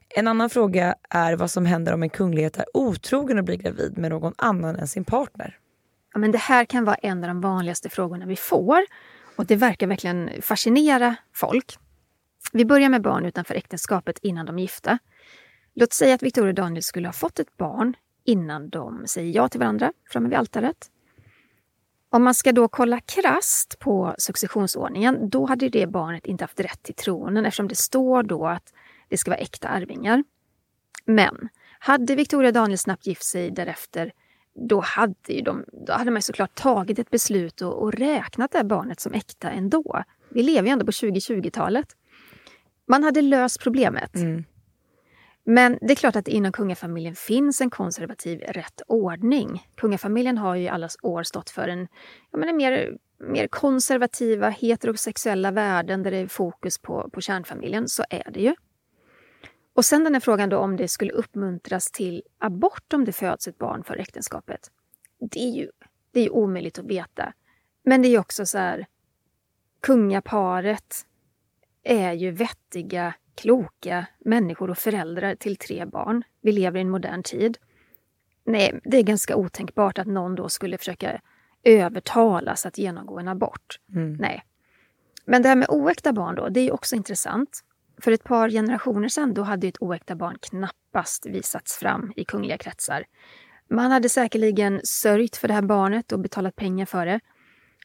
En 0.10 0.28
annan 0.28 0.50
fråga 0.50 0.96
är 1.10 1.36
vad 1.36 1.52
som 1.52 1.66
händer 1.66 1.94
om 1.94 2.04
en 2.04 2.10
kunglighet 2.10 2.58
är 2.58 2.66
otrogen 2.74 3.38
och 3.38 3.44
blir 3.44 3.56
gravid 3.56 3.98
med 3.98 4.12
någon 4.12 4.34
annan 4.38 4.76
än 4.76 4.88
sin 4.88 5.06
partner. 5.06 5.58
Ja, 6.14 6.20
men 6.20 6.32
det 6.32 6.38
här 6.38 6.66
kan 6.66 6.86
vara 6.86 6.96
en 6.96 7.24
av 7.24 7.28
de 7.28 7.42
vanligaste 7.42 7.90
frågorna 7.90 8.26
vi 8.26 8.36
får 8.36 8.86
och 9.36 9.46
det 9.46 9.56
verkar 9.56 9.88
verkligen 9.88 10.30
fascinera 10.42 11.16
folk. 11.34 11.78
Vi 12.56 12.66
börjar 12.66 12.90
med 12.90 13.02
barn 13.02 13.26
utanför 13.26 13.56
äktenskapet 13.56 14.20
innan 14.22 14.46
de 14.46 14.58
är 14.58 14.62
gifta. 14.62 15.00
Låt 15.74 15.94
säga 15.94 16.16
att 16.16 16.24
Victoria 16.24 16.50
och 16.50 16.56
Daniel 16.56 16.84
skulle 16.84 17.08
ha 17.08 17.14
fått 17.14 17.40
ett 17.40 17.58
barn 17.58 17.94
innan 18.24 18.70
de 18.70 19.08
säger 19.08 19.36
ja 19.36 19.50
till 19.50 19.60
varandra 19.60 19.94
framme 20.10 20.30
vid 20.30 20.38
altaret. 20.38 20.90
Om 22.10 22.24
man 22.24 22.34
ska 22.34 22.52
då 22.52 22.68
kolla 22.68 23.00
krast 23.00 23.80
på 23.80 24.16
successionsordningen, 24.18 25.30
då 25.30 25.46
hade 25.46 25.70
det 25.70 25.88
barnet 25.88 26.26
inte 26.26 26.44
haft 26.44 26.60
rätt 26.60 26.84
till 26.84 26.96
tronen 26.96 27.46
eftersom 27.46 27.68
det 27.68 27.76
står 27.76 28.24
då 28.24 28.48
att 28.48 28.74
det 29.10 29.18
ska 29.18 29.32
vara 29.32 29.40
äkta 29.40 29.68
arvingar. 29.68 30.24
Men 31.06 31.50
hade 31.80 32.16
Victoria 32.16 32.48
och 32.48 32.54
Daniel 32.54 32.78
snabbt 32.78 33.08
gift 33.08 33.24
sig 33.24 33.52
därefter, 33.52 34.12
då 34.56 34.80
hade, 34.80 35.34
ju 35.34 35.42
de, 35.42 35.66
då 35.88 35.94
hade 35.94 36.12
man 36.12 36.22
såklart 36.22 36.56
tagit 36.56 37.00
ett 37.00 37.10
beslut 37.10 37.62
och, 37.62 37.82
och 37.82 37.94
räknat 37.94 38.52
det 38.52 38.58
här 38.58 38.66
barnet 38.66 39.00
som 39.00 39.14
äkta 39.14 39.52
ändå. 39.52 40.04
Vi 40.30 40.44
lever 40.44 40.68
ju 40.68 40.72
ändå 40.72 40.86
på 40.86 40.92
2020-talet. 40.92 41.88
Man 42.86 43.04
hade 43.04 43.22
löst 43.22 43.60
problemet. 43.60 44.16
Mm. 44.16 44.44
Men 45.46 45.78
det 45.82 45.94
är 45.94 45.96
klart 45.96 46.16
att 46.16 46.28
inom 46.28 46.52
kungafamiljen 46.52 47.16
finns 47.16 47.62
en 47.62 47.70
konservativ 47.70 48.40
rätt 48.40 48.82
ordning. 48.88 49.68
Kungafamiljen 49.76 50.38
har 50.38 50.56
ju 50.56 50.64
i 50.64 50.70
alla 50.70 50.90
år 51.02 51.24
stått 51.24 51.50
för 51.50 51.68
en, 51.68 51.88
ja, 52.32 52.38
men 52.38 52.50
en 52.50 52.58
mer, 52.58 52.98
mer 53.20 53.48
konservativa 53.48 54.50
heterosexuella 54.50 55.52
värden 55.52 56.04
där 56.04 56.12
det 56.12 56.18
är 56.18 56.28
fokus 56.28 56.78
på, 56.78 57.10
på 57.14 57.22
kärnfamiljen. 57.22 57.88
Så 57.88 58.04
är 58.10 58.32
det 58.32 58.40
ju. 58.40 58.56
Och 59.74 59.86
sen 59.86 60.04
den 60.04 60.14
här 60.14 60.22
frågan 60.22 60.50
då 60.50 60.58
om 60.58 60.78
det 60.78 60.88
skulle 60.88 61.12
uppmuntras 61.12 61.92
till 61.92 62.24
abort 62.38 62.94
om 62.94 63.06
det 63.06 63.12
föds 63.12 63.48
ett 63.48 63.58
barn 63.58 63.84
för 63.84 63.98
äktenskapet. 63.98 64.72
Det 65.32 65.40
är 65.40 65.52
ju, 65.52 65.70
det 66.12 66.20
är 66.20 66.24
ju 66.24 66.30
omöjligt 66.30 66.80
att 66.80 66.86
veta. 66.86 67.34
Men 67.84 68.02
det 68.02 68.08
är 68.08 68.10
ju 68.10 68.20
också 68.20 68.46
så 68.46 68.58
här, 68.58 68.86
kungaparet 69.82 71.06
är 71.84 72.14
ju 72.14 72.32
vettiga, 72.32 73.14
kloka 73.36 74.06
människor 74.20 74.70
och 74.70 74.78
föräldrar 74.78 75.36
till 75.36 75.56
tre 75.56 75.86
barn. 75.86 76.24
Vi 76.42 76.52
lever 76.52 76.78
i 76.78 76.82
en 76.82 76.90
modern 76.90 77.24
tid. 77.24 77.58
Nej, 78.46 78.80
det 78.84 78.98
är 78.98 79.04
ganska 79.04 79.36
otänkbart 79.36 80.00
att 80.00 80.08
någon 80.08 80.36
då 80.36 80.50
skulle 80.50 80.78
försöka 80.78 81.22
övertalas 81.64 82.66
att 82.66 82.78
genomgå 82.78 83.20
en 83.20 83.28
abort. 83.28 83.80
Mm. 83.96 84.14
Nej. 84.14 84.44
Men 85.26 85.42
det 85.42 85.50
här 85.50 85.56
med 85.56 85.70
oäkta 85.70 86.14
barn 86.14 86.36
då, 86.36 86.50
det 86.50 86.60
är 86.60 86.74
också 86.74 86.96
intressant. 86.96 87.64
För 88.02 88.12
ett 88.12 88.24
par 88.24 88.50
generationer 88.50 89.08
sedan 89.08 89.34
då 89.34 89.42
hade 89.42 89.68
ett 89.68 89.82
oäkta 89.82 90.16
barn 90.16 90.38
knappast 90.42 91.26
visats 91.26 91.78
fram 91.78 92.14
i 92.16 92.26
kungliga 92.26 92.58
kretsar. 92.58 93.04
Man 93.70 93.92
hade 93.92 94.10
säkerligen 94.10 94.82
sörjt 94.84 95.36
för 95.36 95.48
det 95.48 95.54
här 95.54 95.62
barnet 95.62 96.12
och 96.12 96.20
betalat 96.20 96.56
pengar 96.56 96.86
för 96.86 97.06
det. 97.06 97.20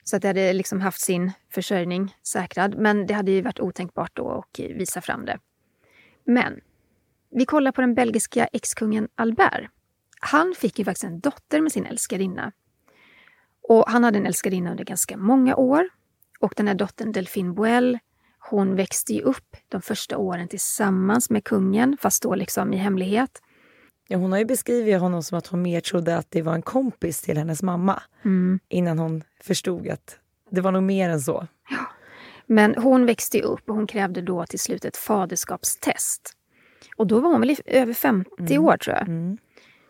Så 0.03 0.15
att 0.15 0.21
det 0.21 0.27
hade 0.27 0.53
liksom 0.53 0.81
haft 0.81 1.01
sin 1.01 1.31
försörjning 1.49 2.15
säkrad. 2.23 2.77
Men 2.77 3.05
det 3.07 3.13
hade 3.13 3.31
ju 3.31 3.41
varit 3.41 3.59
otänkbart 3.59 4.11
då 4.13 4.29
att 4.31 4.59
visa 4.59 5.01
fram 5.01 5.25
det. 5.25 5.39
Men 6.25 6.61
vi 7.31 7.45
kollar 7.45 7.71
på 7.71 7.81
den 7.81 7.95
belgiska 7.95 8.45
exkungen 8.45 9.07
Albert. 9.15 9.69
Han 10.19 10.53
fick 10.57 10.79
ju 10.79 10.85
faktiskt 10.85 11.03
en 11.03 11.19
dotter 11.19 11.61
med 11.61 11.71
sin 11.71 11.85
älskarinna. 11.85 12.51
Och 13.61 13.83
han 13.87 14.03
hade 14.03 14.17
en 14.17 14.25
älskarinna 14.25 14.71
under 14.71 14.83
ganska 14.83 15.17
många 15.17 15.55
år. 15.55 15.89
Och 16.39 16.53
den 16.57 16.67
här 16.67 16.75
dottern 16.75 17.11
Delphine 17.11 17.53
Boel, 17.53 17.99
hon 18.39 18.75
växte 18.75 19.13
ju 19.13 19.21
upp 19.21 19.57
de 19.69 19.81
första 19.81 20.17
åren 20.17 20.47
tillsammans 20.47 21.29
med 21.29 21.43
kungen, 21.43 21.97
fast 22.01 22.23
då 22.23 22.35
liksom 22.35 22.73
i 22.73 22.77
hemlighet. 22.77 23.41
Ja, 24.11 24.17
hon 24.17 24.31
har 24.31 24.39
ju 24.39 24.45
beskrivit 24.45 24.99
honom 24.99 25.23
som 25.23 25.37
att 25.37 25.47
hon 25.47 25.61
mer 25.61 25.81
trodde 25.81 26.17
att 26.17 26.31
det 26.31 26.41
var 26.41 26.53
en 26.53 26.61
kompis 26.61 27.21
till 27.21 27.37
hennes 27.37 27.63
mamma 27.63 28.01
innan 28.69 28.99
hon 28.99 29.23
förstod 29.41 29.87
att 29.87 30.19
det 30.49 30.61
var 30.61 30.71
nog 30.71 30.83
mer 30.83 31.09
än 31.09 31.21
så. 31.21 31.47
Men 32.45 32.75
hon 32.75 33.05
växte 33.05 33.41
upp 33.41 33.69
och 33.69 33.75
hon 33.75 33.87
krävde 33.87 34.21
då 34.21 34.45
till 34.45 34.59
slut 34.59 34.85
ett 34.85 34.97
faderskapstest. 34.97 36.35
Och 36.97 37.07
då 37.07 37.19
var 37.19 37.31
hon 37.31 37.41
väl 37.41 37.55
över 37.65 37.93
50 37.93 38.57
år 38.57 38.77
tror 38.77 38.95
jag. 38.95 39.37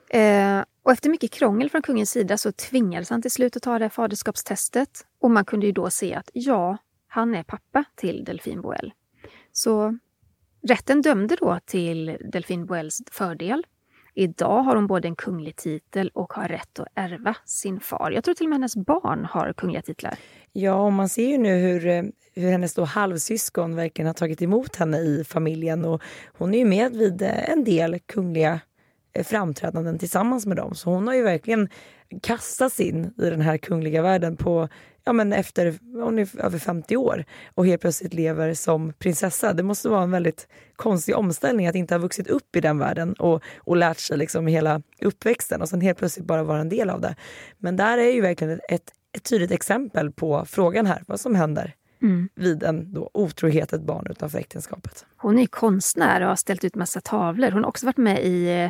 Eh, 0.10 0.63
och 0.84 0.91
efter 0.91 1.10
mycket 1.10 1.32
krångel 1.32 1.69
från 1.69 1.82
kungens 1.82 2.12
sida 2.12 2.38
så 2.38 2.51
tvingades 2.51 3.10
han 3.10 3.21
till 3.21 3.32
slut 3.32 3.55
att 3.55 3.63
ta 3.63 3.79
det 3.79 3.89
faderskapstestet. 3.89 5.05
Och 5.21 5.32
man 5.32 5.45
kunde 5.45 5.65
ju 5.65 5.71
då 5.71 5.89
se 5.89 6.15
att 6.15 6.29
ja, 6.34 6.77
han 7.08 7.36
är 7.36 7.43
pappa 7.43 7.84
till 7.95 8.23
Delphine 8.23 8.62
Boel. 8.62 8.93
Så 9.51 9.97
rätten 10.67 11.01
dömde 11.01 11.36
då 11.36 11.60
till 11.65 12.17
Delphine 12.32 12.65
Boels 12.65 13.01
fördel. 13.12 13.65
Idag 14.19 14.63
har 14.63 14.75
hon 14.75 14.88
både 14.88 15.08
en 15.08 15.15
kunglig 15.15 15.55
titel 15.55 16.12
och 16.13 16.34
har 16.34 16.47
rätt 16.47 16.79
att 16.79 16.88
ärva 16.95 17.36
sin 17.45 17.79
far. 17.79 18.12
Jag 18.12 18.23
tror 18.23 18.36
till 18.36 18.45
och 18.45 18.49
med 18.49 18.55
hennes 18.55 18.75
barn 18.75 19.25
har 19.25 19.53
kungliga 19.53 19.82
titlar. 19.82 20.15
Ja, 20.53 20.73
och 20.73 20.93
man 20.93 21.10
ser 21.10 21.27
ju 21.27 21.38
nu 21.38 21.55
hur, 21.55 21.88
eh, 21.88 22.03
hur 22.36 22.51
hennes 22.51 22.73
då 22.73 22.84
halvsyskon 22.84 23.75
verkligen 23.75 24.08
har 24.08 24.13
tagit 24.13 24.41
emot 24.41 24.75
henne 24.75 24.97
i 24.97 25.23
familjen. 25.23 25.86
Och 25.86 26.01
hon 26.38 26.53
är 26.53 26.58
ju 26.58 26.65
med 26.65 26.91
vid 26.91 27.21
eh, 27.21 27.49
en 27.49 27.63
del 27.63 27.99
kungliga 27.99 28.60
eh, 29.13 29.23
framträdanden 29.23 29.97
tillsammans 29.97 30.45
med 30.45 30.58
dem. 30.58 30.75
Så 30.75 30.89
hon 30.89 31.08
har 31.08 31.15
ju 31.15 31.23
verkligen 31.23 31.69
kastats 32.21 32.79
in 32.79 33.13
i 33.17 33.29
den 33.29 33.41
här 33.41 33.58
kungliga 33.58 34.01
världen 34.01 34.36
på, 34.36 34.67
ja 35.10 35.13
men 35.13 35.34
efter, 35.34 35.80
hon 35.93 36.19
är 36.19 36.41
över 36.41 36.60
50 36.60 36.98
år 36.98 37.26
och 37.56 37.65
helt 37.65 37.82
plötsligt 37.82 38.13
lever 38.13 38.54
som 38.54 38.93
prinsessa. 38.93 39.54
Det 39.54 39.63
måste 39.63 39.89
vara 39.89 40.04
en 40.04 40.12
väldigt 40.12 40.48
konstig 40.76 41.15
omställning 41.15 41.67
att 41.67 41.76
inte 41.76 41.93
ha 41.93 42.00
vuxit 42.00 42.28
upp 42.28 42.56
i 42.56 42.62
den 42.62 42.78
världen 42.78 43.13
och, 43.13 43.43
och 43.58 43.78
lärt 43.78 44.00
sig 44.00 44.17
liksom 44.17 44.48
hela 44.48 44.82
uppväxten 45.02 45.62
och 45.62 45.69
sen 45.69 45.82
helt 45.82 45.98
plötsligt 45.98 46.26
bara 46.26 46.43
vara 46.43 46.60
en 46.60 46.69
del 46.69 46.89
av 46.89 47.02
det. 47.02 47.15
Men 47.58 47.76
där 47.76 47.98
är 47.98 48.12
ju 48.12 48.22
verkligen 48.22 48.60
ett, 48.69 48.91
ett 49.15 49.24
tydligt 49.24 49.52
exempel 49.52 50.12
på 50.12 50.45
frågan 50.45 50.86
här, 50.86 51.04
vad 51.08 51.19
som 51.19 51.36
händer 51.36 51.76
vid 52.36 52.63
en 52.63 52.93
då 52.93 53.10
otrohet, 53.13 53.74
ett 53.74 53.82
barn 53.82 54.08
utanför 54.10 54.39
äktenskapet. 54.39 55.06
Hon 55.17 55.39
är 55.39 55.45
konstnär 55.45 56.22
och 56.22 56.28
har 56.28 56.36
ställt 56.36 56.63
ut 56.63 56.76
massa 56.76 57.02
tavlor. 57.02 57.52
Hon 57.52 57.63
har 57.63 57.69
också 57.69 57.86
varit 57.86 57.98
med 57.98 58.24
i 58.24 58.63
eh, 58.63 58.69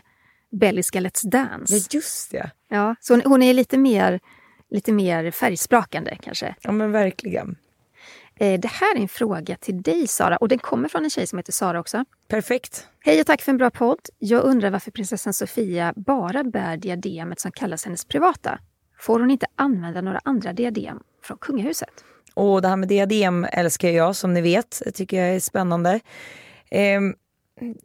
belgiska 0.60 1.00
Let's 1.00 1.30
Dance. 1.30 1.76
Ja 1.76 1.82
just 1.92 2.32
det, 2.32 2.52
Ja, 2.70 2.96
så 3.00 3.14
hon, 3.14 3.22
hon 3.26 3.44
är 3.44 3.54
lite 3.54 3.78
mer, 3.78 4.20
lite 4.70 4.92
mer 4.92 5.32
färgsprakande 5.32 6.18
kanske. 6.22 6.56
ja 6.62 6.72
men 6.72 6.92
verkligen. 6.92 7.58
Eh, 8.36 8.60
det 8.60 8.68
här 8.68 8.96
är 8.96 9.02
en 9.02 9.08
fråga 9.08 9.56
till 9.56 9.82
dig 9.82 10.08
Sara 10.08 10.38
och 10.38 10.48
den 10.48 10.60
kommer 10.60 10.90
från 10.90 11.04
en 11.04 11.10
tjej 11.10 11.28
som 11.28 11.40
heter 11.40 11.52
Sara 11.52 11.80
också. 11.80 12.06
Perfekt. 12.28 12.88
Hej 13.00 13.20
och 13.20 13.26
tack 13.26 13.42
för 13.42 13.52
en 13.52 13.58
bra 13.58 13.70
podd. 13.70 14.00
Jag 14.20 14.44
undrar 14.44 14.70
varför 14.70 14.92
prinsessan 14.92 15.34
Sofia 15.34 15.94
bara 15.96 16.44
bär 16.44 16.78
diademet 16.78 17.40
som 17.40 17.52
kallas 17.52 17.86
hennes 17.86 18.06
privata. 18.06 18.60
Får 19.00 19.20
hon 19.20 19.32
inte 19.32 19.48
använda 19.56 20.02
några 20.02 20.20
andra 20.24 20.54
diadem 20.54 21.00
från 21.24 21.38
kungahuset? 21.38 22.04
Och 22.34 22.62
det 22.62 22.68
här 22.68 22.76
med 22.76 22.90
diadem 22.90 23.46
älskar 23.52 23.90
jag 23.90 24.16
som 24.16 24.34
ni 24.34 24.42
vet. 24.42 24.82
Det 24.86 24.92
tycker 24.92 25.18
jag 25.18 25.36
är 25.36 25.40
spännande. 25.40 26.00
Ehm, 26.72 27.16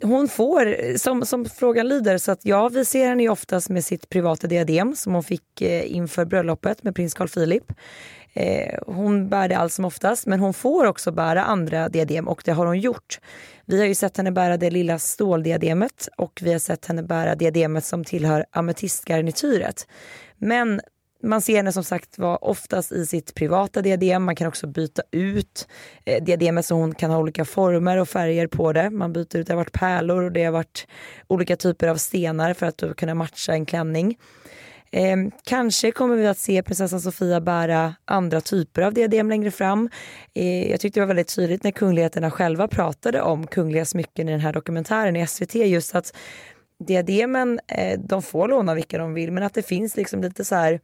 hon 0.03 0.29
får, 0.29 0.97
som, 0.99 1.27
som 1.27 1.45
frågan 1.45 1.89
lyder, 1.89 2.19
så 2.19 2.33
att 2.33 2.45
ja, 2.45 2.69
vi 2.69 2.85
ser 2.85 3.09
henne 3.09 3.23
ju 3.23 3.29
oftast 3.29 3.71
med 3.71 3.85
sitt 3.85 4.09
privata 4.09 4.47
diadem 4.47 4.97
som 4.97 5.15
hon 5.15 5.23
fick 5.23 5.63
eh, 5.63 5.97
inför 5.97 6.25
bröllopet 6.25 6.83
med 6.83 6.95
prins 6.95 7.15
Carl 7.15 7.29
Philip. 7.29 7.73
Eh, 8.33 8.79
hon 8.87 9.29
bär 9.29 9.49
det 9.49 9.59
allt 9.59 9.73
som 9.73 9.85
oftast, 9.85 10.27
men 10.27 10.41
hon 10.41 10.55
får 10.55 10.87
också 10.87 11.13
bära 11.13 11.45
andra 11.45 11.89
diadem 11.89 12.29
och 12.29 12.43
det 12.45 12.53
har 12.53 12.67
hon 12.67 12.81
gjort. 12.81 13.21
Vi 13.67 13.79
har 13.79 13.87
ju 13.87 13.95
sett 13.95 14.17
henne 14.17 14.33
bära 14.33 14.57
det 14.57 14.71
lilla 14.71 14.99
ståldiademet 14.99 16.09
och 16.17 16.41
vi 16.43 16.53
har 16.53 16.59
sett 16.59 16.87
henne 16.87 17.03
bära 17.03 17.35
diademet 17.35 17.85
som 17.85 18.05
tillhör 18.05 18.45
ametistgarnityret. 18.51 19.87
Men 20.39 20.81
man 21.25 21.41
ser 21.41 21.57
henne 21.57 21.73
som 21.73 21.85
sagt 21.85 22.19
var 22.19 22.45
oftast 22.45 22.93
i 22.93 23.07
sitt 23.07 23.35
privata 23.35 23.83
diadem. 23.83 24.25
Man 24.25 24.37
kan 24.37 24.49
också 24.49 24.67
byta 24.67 25.03
ut 25.11 25.69
eh, 26.05 26.25
diademet 26.25 26.67
så 26.67 26.75
hon 26.75 26.95
kan 26.95 27.11
ha 27.11 27.19
olika 27.19 27.45
former 27.45 27.97
och 27.97 28.09
färger 28.09 28.47
på 28.47 28.73
det. 28.73 28.91
Man 28.91 29.13
byter 29.13 29.37
ut, 29.37 29.47
det 29.47 29.53
har 29.53 29.57
varit 29.57 29.73
pärlor 29.73 30.23
och 30.23 30.33
det 30.33 30.45
har 30.45 30.53
varit 30.53 30.87
olika 31.27 31.57
typer 31.57 31.89
av 31.89 31.97
stenar 31.97 32.55
för 32.55 32.67
att 32.67 32.97
kunna 32.97 33.15
matcha 33.15 33.53
en 33.53 33.67
klänning. 33.67 34.17
Eh, 34.93 35.17
kanske 35.45 35.91
kommer 35.91 36.17
vi 36.17 36.27
att 36.27 36.39
se 36.39 36.63
prinsessan 36.63 37.01
Sofia 37.01 37.41
bära 37.41 37.95
andra 38.05 38.41
typer 38.41 38.83
av 38.83 38.95
diadem 38.95 39.29
längre 39.29 39.51
fram. 39.51 39.89
Eh, 40.35 40.71
jag 40.71 40.81
tyckte 40.81 41.01
det 41.01 41.07
var 41.07 41.15
väldigt 41.15 41.35
tydligt 41.37 41.65
när 41.65 41.71
kungligheterna 41.71 42.31
själva 42.31 42.69
pratade 42.69 43.23
om 43.23 43.47
kungliga 43.47 43.85
smycken 43.85 44.29
i 44.29 44.33
den 44.33 44.41
här 44.41 44.53
dokumentären 44.53 45.17
i 45.17 45.27
SVT 45.27 45.55
just 45.55 45.95
att 45.95 46.17
diademen, 46.87 47.61
eh, 47.69 48.01
de 48.01 48.23
får 48.23 48.49
låna 48.49 48.75
vilka 48.75 48.99
de 48.99 49.15
vill 49.15 49.33
men 49.33 49.43
att 49.43 49.55
det 49.55 49.63
finns 49.63 49.97
liksom 49.97 50.23
lite 50.23 50.45
så 50.45 50.55
här 50.55 50.81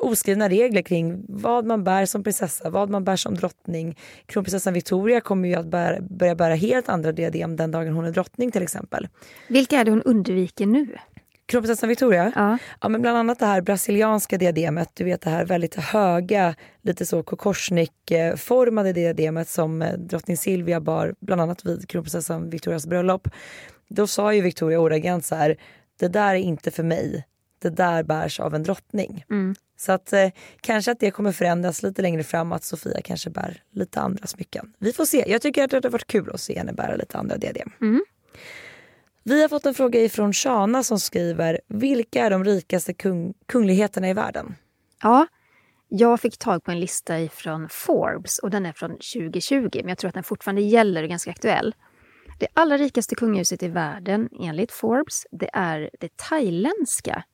oskrivna 0.00 0.48
regler 0.48 0.82
kring 0.82 1.24
vad 1.28 1.66
man 1.66 1.84
bär 1.84 2.06
som 2.06 2.22
prinsessa, 2.22 2.70
vad 2.70 2.90
man 2.90 3.04
bär 3.04 3.16
som 3.16 3.34
drottning. 3.34 3.98
Kronprinsessan 4.26 4.74
Victoria 4.74 5.20
kommer 5.20 5.48
ju 5.48 5.54
att 5.54 5.66
bära, 5.66 6.00
börja 6.00 6.34
bära 6.34 6.54
helt 6.54 6.88
andra 6.88 7.12
diadem 7.12 7.56
den 7.56 7.70
dagen 7.70 7.94
hon 7.94 8.04
är 8.04 8.10
drottning 8.10 8.50
till 8.50 8.62
exempel. 8.62 9.08
Vilka 9.48 9.80
är 9.80 9.84
det 9.84 9.90
hon 9.90 10.02
undviker 10.02 10.66
nu? 10.66 10.86
Kronprinsessan 11.46 11.88
Victoria? 11.88 12.32
Ja. 12.34 12.58
Ja, 12.80 12.88
men 12.88 13.02
bland 13.02 13.18
annat 13.18 13.38
det 13.38 13.46
här 13.46 13.60
brasilianska 13.60 14.38
diademet, 14.38 14.90
du 14.94 15.04
vet 15.04 15.20
det 15.20 15.30
här 15.30 15.44
väldigt 15.44 15.74
höga, 15.74 16.54
lite 16.82 17.06
så 17.06 17.22
kokorsnick-formade 17.22 18.92
diademet 18.92 19.48
som 19.48 19.82
eh, 19.82 19.92
drottning 19.92 20.36
Silvia 20.36 20.80
bar 20.80 21.14
bland 21.20 21.40
annat 21.40 21.64
vid 21.64 21.88
kronprinsessan 21.88 22.50
Victorias 22.50 22.86
bröllop. 22.86 23.28
Då 23.88 24.06
sa 24.06 24.34
ju 24.34 24.40
Victoria 24.40 24.80
ordagrant 24.80 25.24
så 25.24 25.34
här, 25.34 25.56
det 26.00 26.08
där 26.08 26.34
är 26.34 26.38
inte 26.38 26.70
för 26.70 26.82
mig, 26.82 27.24
det 27.62 27.70
där 27.70 28.02
bärs 28.02 28.40
av 28.40 28.54
en 28.54 28.62
drottning. 28.62 29.24
Så 29.76 29.92
att 29.92 30.12
eh, 30.12 30.28
kanske 30.60 30.92
att 30.92 31.00
det 31.00 31.10
kommer 31.10 31.32
förändras 31.32 31.82
lite 31.82 32.02
längre 32.02 32.22
fram, 32.24 32.52
att 32.52 32.64
Sofia 32.64 33.00
kanske 33.04 33.30
bär 33.30 33.62
lite 33.70 34.00
andra 34.00 34.26
smycken. 34.26 34.72
Vi 34.78 34.92
får 34.92 35.04
se, 35.04 35.24
jag 35.26 35.42
tycker 35.42 35.64
att 35.64 35.70
det 35.70 35.76
hade 35.76 35.88
varit 35.88 36.06
kul 36.06 36.30
att 36.34 36.40
se 36.40 36.58
henne 36.58 36.72
bära 36.72 36.96
lite 36.96 37.18
andra 37.18 37.36
diadem. 37.36 37.70
Vi 39.22 39.42
har 39.42 39.48
fått 39.48 39.66
en 39.66 39.74
fråga 39.74 40.00
ifrån 40.00 40.32
Shana 40.32 40.82
som 40.82 41.00
skriver, 41.00 41.60
vilka 41.68 42.24
är 42.24 42.30
de 42.30 42.44
rikaste 42.44 42.92
kung- 42.92 43.34
kungligheterna 43.46 44.08
i 44.10 44.12
världen? 44.14 44.54
Ja, 45.02 45.26
jag 45.88 46.20
fick 46.20 46.38
tag 46.38 46.64
på 46.64 46.70
en 46.70 46.80
lista 46.80 47.20
ifrån 47.20 47.68
Forbes 47.70 48.38
och 48.38 48.50
den 48.50 48.66
är 48.66 48.72
från 48.72 48.90
2020, 48.90 49.70
men 49.74 49.88
jag 49.88 49.98
tror 49.98 50.08
att 50.08 50.14
den 50.14 50.22
fortfarande 50.24 50.62
gäller 50.62 51.00
och 51.00 51.04
är 51.04 51.08
ganska 51.08 51.30
aktuell. 51.30 51.74
Det 52.40 52.46
allra 52.54 52.76
rikaste 52.76 53.14
kungahuset 53.14 53.62
i 53.62 53.68
världen, 53.68 54.28
enligt 54.40 54.72
Forbes, 54.72 55.26
det 55.30 55.50
är 55.52 55.90
det 56.00 56.16
thailändska. 56.16 57.24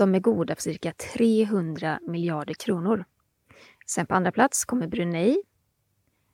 De 0.00 0.14
är 0.14 0.20
goda 0.20 0.54
för 0.54 0.62
cirka 0.62 0.92
300 0.92 1.98
miljarder 2.06 2.54
kronor. 2.54 3.04
Sen 3.86 4.06
på 4.06 4.14
andra 4.14 4.32
plats 4.32 4.64
kommer 4.64 4.86
Brunei. 4.86 5.42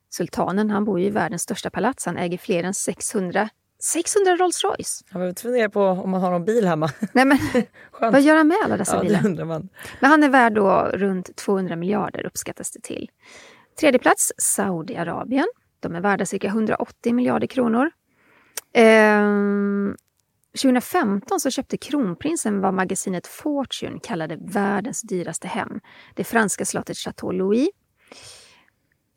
Sultanen, 0.09 0.69
han 0.69 0.85
bor 0.85 0.99
ju 0.99 1.05
i 1.05 1.09
världens 1.09 1.41
största 1.41 1.69
palats. 1.69 2.05
Han 2.05 2.17
äger 2.17 2.37
fler 2.37 2.63
än 2.63 2.73
600, 2.73 3.49
600 3.79 4.35
Rolls 4.35 4.63
Royce. 4.63 5.03
Jag 5.09 5.19
behöver 5.19 5.41
fundera 5.41 5.69
på 5.69 5.81
om 5.81 6.09
man 6.09 6.21
har 6.21 6.31
någon 6.31 6.45
bil 6.45 6.67
hemma. 6.67 6.89
Nej 7.13 7.25
men, 7.25 7.37
vad 7.99 8.21
gör 8.21 8.35
han 8.35 8.47
med 8.47 8.57
alla 8.63 8.77
dessa 8.77 8.95
Ja, 8.95 9.01
bilar? 9.01 9.47
Men 9.99 10.11
han 10.11 10.23
är 10.23 10.29
värd 10.29 10.53
då 10.53 10.89
runt 10.93 11.35
200 11.35 11.75
miljarder 11.75 12.25
uppskattas 12.25 12.71
det 12.71 12.81
till. 12.81 13.09
Tredje 13.79 13.99
plats, 13.99 14.33
Saudiarabien. 14.37 15.47
De 15.79 15.95
är 15.95 16.01
värda 16.01 16.25
cirka 16.25 16.47
180 16.47 17.13
miljarder 17.13 17.47
kronor. 17.47 17.91
Ehm, 18.73 19.95
2015 20.61 21.39
så 21.39 21.49
köpte 21.51 21.77
kronprinsen 21.77 22.61
vad 22.61 22.73
magasinet 22.73 23.27
Fortune 23.27 23.99
kallade 24.03 24.37
världens 24.41 25.01
dyraste 25.01 25.47
hem. 25.47 25.79
Det 26.15 26.23
franska 26.23 26.65
slottet 26.65 26.97
Chateau 26.97 27.31
Louis. 27.31 27.69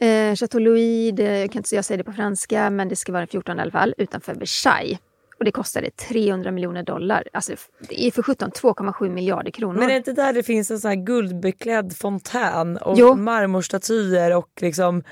Eh, 0.00 0.34
Chateau 0.34 0.60
Louis, 0.60 1.12
det, 1.16 1.38
jag 1.40 1.52
kan 1.52 1.60
inte 1.60 1.74
jag 1.74 1.84
säga 1.84 1.96
det 1.96 2.04
på 2.04 2.12
franska, 2.12 2.70
men 2.70 2.88
det 2.88 2.96
ska 2.96 3.12
vara 3.12 3.20
den 3.20 3.28
14 3.28 3.58
i 3.58 3.62
alla 3.62 3.70
fall, 3.70 3.94
utanför 3.98 4.34
Versailles. 4.34 4.98
Och 5.38 5.44
det 5.44 5.52
kostade 5.52 5.90
300 5.90 6.50
miljoner 6.50 6.82
dollar. 6.82 7.28
Alltså, 7.32 7.52
det 7.88 8.06
är 8.06 8.10
för 8.10 8.22
17 8.22 8.50
2,7 8.50 9.08
miljarder 9.08 9.50
kronor. 9.50 9.74
Men 9.74 9.82
är 9.82 9.88
det 9.88 9.96
inte 9.96 10.12
där 10.12 10.32
det 10.32 10.42
finns 10.42 10.70
en 10.70 10.80
sån 10.80 10.88
här 10.88 10.96
guldbeklädd 10.96 11.96
fontän 11.96 12.76
och 12.76 12.98
Jo. 12.98 13.14
marmorstatyer 13.14 14.36
och 14.36 14.48
liksom 14.60 15.02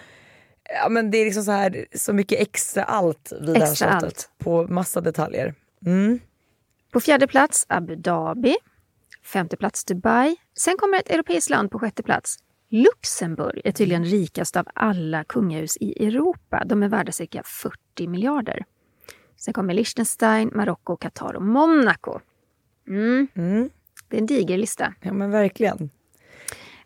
Ja 0.82 0.88
men 0.88 1.10
det 1.10 1.18
är 1.18 1.24
liksom 1.24 1.42
så 1.44 1.50
här 1.50 1.86
så 1.94 2.12
mycket 2.12 2.40
extra 2.40 2.84
allt 2.84 3.32
vid 3.40 3.54
det 3.54 3.58
här 3.60 3.70
Extra 3.72 3.90
slottet. 3.90 4.04
allt. 4.04 4.30
På 4.38 4.66
massa 4.66 5.00
detaljer. 5.00 5.54
Mm. 5.86 6.20
På 6.92 7.00
fjärde 7.00 7.26
plats 7.26 7.66
Abu 7.68 7.96
Dhabi. 7.96 8.56
Femte 9.22 9.56
plats 9.56 9.84
Dubai. 9.84 10.36
Sen 10.54 10.76
kommer 10.76 10.98
ett 10.98 11.10
europeiskt 11.10 11.50
land 11.50 11.70
på 11.70 11.78
sjätte 11.78 12.02
plats. 12.02 12.38
Luxemburg 12.70 13.60
är 13.64 13.72
tydligen 13.72 14.04
rikast 14.04 14.56
av 14.56 14.68
alla 14.74 15.24
kungahus 15.24 15.76
i 15.76 16.06
Europa. 16.06 16.62
De 16.66 16.82
är 16.82 16.88
värda 16.88 17.12
cirka 17.12 17.42
40 17.44 18.06
miljarder. 18.06 18.64
Sen 19.36 19.54
kommer 19.54 19.74
Liechtenstein, 19.74 20.50
Marocko, 20.54 20.96
Qatar 20.96 21.34
och 21.34 21.42
Monaco. 21.42 22.20
Mm. 22.88 23.28
Mm. 23.34 23.70
Det 24.08 24.16
är 24.16 24.20
en 24.20 24.26
diger 24.26 24.58
lista. 24.58 24.94
Ja 25.00 25.12
men 25.12 25.30
verkligen. 25.30 25.90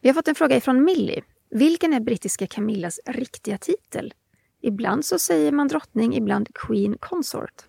Vi 0.01 0.09
har 0.09 0.15
fått 0.15 0.29
en 0.29 0.35
fråga 0.35 0.57
ifrån 0.57 0.85
Millie. 0.85 1.23
Vilken 1.51 1.93
är 1.93 2.01
brittiska 2.01 2.47
Camillas 2.47 3.01
riktiga 3.07 3.59
titel? 3.59 4.15
Ibland 4.61 5.05
så 5.05 5.19
säger 5.19 5.53
man 5.53 5.69
drottning, 5.69 6.17
ibland 6.17 6.49
Queen 6.55 6.99
Consort. 7.01 7.65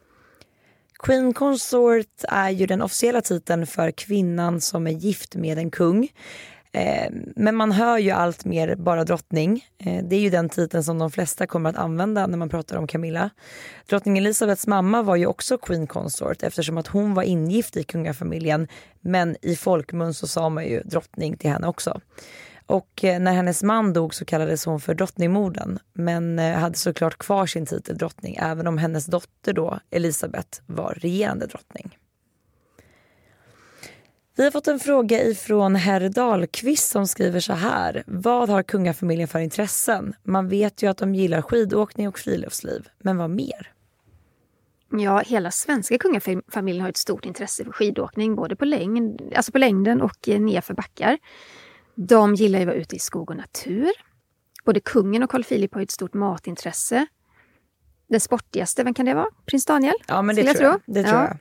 Queen 1.03 1.33
Consort 1.33 2.23
är 2.29 2.49
ju 2.49 2.65
den 2.65 2.81
officiella 2.81 3.21
titeln 3.21 3.67
för 3.67 3.91
kvinnan 3.91 4.61
som 4.61 4.87
är 4.87 4.91
gift 4.91 5.35
med 5.35 5.57
en 5.57 5.71
kung. 5.71 6.09
Eh, 6.71 7.11
men 7.35 7.55
man 7.55 7.71
hör 7.71 7.97
ju 7.97 8.11
allt 8.11 8.45
mer 8.45 8.75
bara 8.75 9.03
drottning. 9.03 9.65
Eh, 9.77 10.03
det 10.03 10.15
är 10.15 10.19
ju 10.19 10.29
den 10.29 10.49
titeln 10.49 10.83
som 10.83 10.99
de 10.99 11.11
flesta 11.11 11.47
kommer 11.47 11.69
att 11.69 11.77
använda 11.77 12.27
när 12.27 12.37
man 12.37 12.49
pratar 12.49 12.77
om 12.77 12.87
Camilla. 12.87 13.29
Drottning 13.89 14.17
Elizabeths 14.17 14.67
mamma 14.67 15.01
var 15.01 15.15
ju 15.15 15.25
också 15.25 15.57
Queen 15.57 15.87
Consort 15.87 16.43
eftersom 16.43 16.77
att 16.77 16.87
hon 16.87 17.13
var 17.13 17.23
ingift 17.23 17.77
i 17.77 17.83
kungafamiljen. 17.83 18.67
Men 19.01 19.35
i 19.41 19.55
folkmun 19.55 20.13
så 20.13 20.27
sa 20.27 20.49
man 20.49 20.65
ju 20.65 20.81
drottning 20.81 21.37
till 21.37 21.49
henne 21.49 21.67
också. 21.67 22.01
Och 22.65 23.03
eh, 23.03 23.19
när 23.19 23.33
hennes 23.33 23.63
man 23.63 23.93
dog 23.93 24.15
så 24.15 24.25
kallades 24.25 24.65
hon 24.65 24.79
för 24.79 24.93
drottningmorden 24.93 25.79
men 25.93 26.39
eh, 26.39 26.53
hade 26.53 26.77
såklart 26.77 27.17
kvar 27.17 27.45
sin 27.45 27.65
titel 27.65 27.97
drottning 27.97 28.37
även 28.39 28.67
om 28.67 28.77
hennes 28.77 29.05
dotter 29.05 29.53
då, 29.53 29.79
Elisabeth, 29.91 30.61
var 30.65 30.97
regerande 31.01 31.45
drottning. 31.45 31.97
Vi 34.35 34.43
har 34.43 34.51
fått 34.51 34.67
en 34.67 34.79
fråga 34.79 35.23
ifrån 35.23 35.75
herr 35.75 36.09
Dahlqvist 36.09 36.89
som 36.89 37.07
skriver 37.07 37.39
så 37.39 37.53
här. 37.53 38.03
Vad 38.07 38.49
har 38.49 38.63
kungafamiljen 38.63 39.27
för 39.27 39.39
intressen? 39.39 40.13
Man 40.23 40.49
vet 40.49 40.83
ju 40.83 40.87
att 40.87 40.97
de 40.97 41.15
gillar 41.15 41.41
skidåkning 41.41 42.07
och 42.07 42.19
friluftsliv, 42.19 42.87
men 42.99 43.17
vad 43.17 43.29
mer? 43.29 43.73
Ja, 44.91 45.19
hela 45.25 45.51
svenska 45.51 45.97
kungafamiljen 45.97 46.81
har 46.81 46.89
ett 46.89 46.97
stort 46.97 47.25
intresse 47.25 47.63
för 47.63 47.71
skidåkning, 47.71 48.35
både 48.35 48.55
på, 48.55 48.65
längd, 48.65 49.21
alltså 49.35 49.51
på 49.51 49.57
längden 49.57 50.01
och 50.01 50.29
eh, 50.29 50.39
nedför 50.39 50.39
nerför 50.39 50.73
backar. 50.73 51.17
De 51.95 52.35
gillar 52.35 52.59
att 52.59 52.67
vara 52.67 52.75
ute 52.75 52.95
i 52.95 52.99
skog 52.99 53.29
och 53.29 53.37
natur. 53.37 53.91
Både 54.65 54.79
kungen 54.79 55.23
och 55.23 55.29
Carl 55.29 55.43
Philip 55.43 55.73
har 55.73 55.81
ett 55.81 55.91
stort 55.91 56.13
matintresse. 56.13 57.05
Den 58.07 58.19
sportigaste, 58.19 58.83
vem 58.83 58.93
kan 58.93 59.05
det 59.05 59.13
vara? 59.13 59.29
Prins 59.45 59.65
Daniel? 59.65 59.95
Ja, 60.07 60.21
men 60.21 60.35
det 60.35 60.53
tror 60.53 60.63
jag. 60.63 60.81
Det 60.85 61.03
tror 61.03 61.19
ja. 61.19 61.27
jag. 61.27 61.37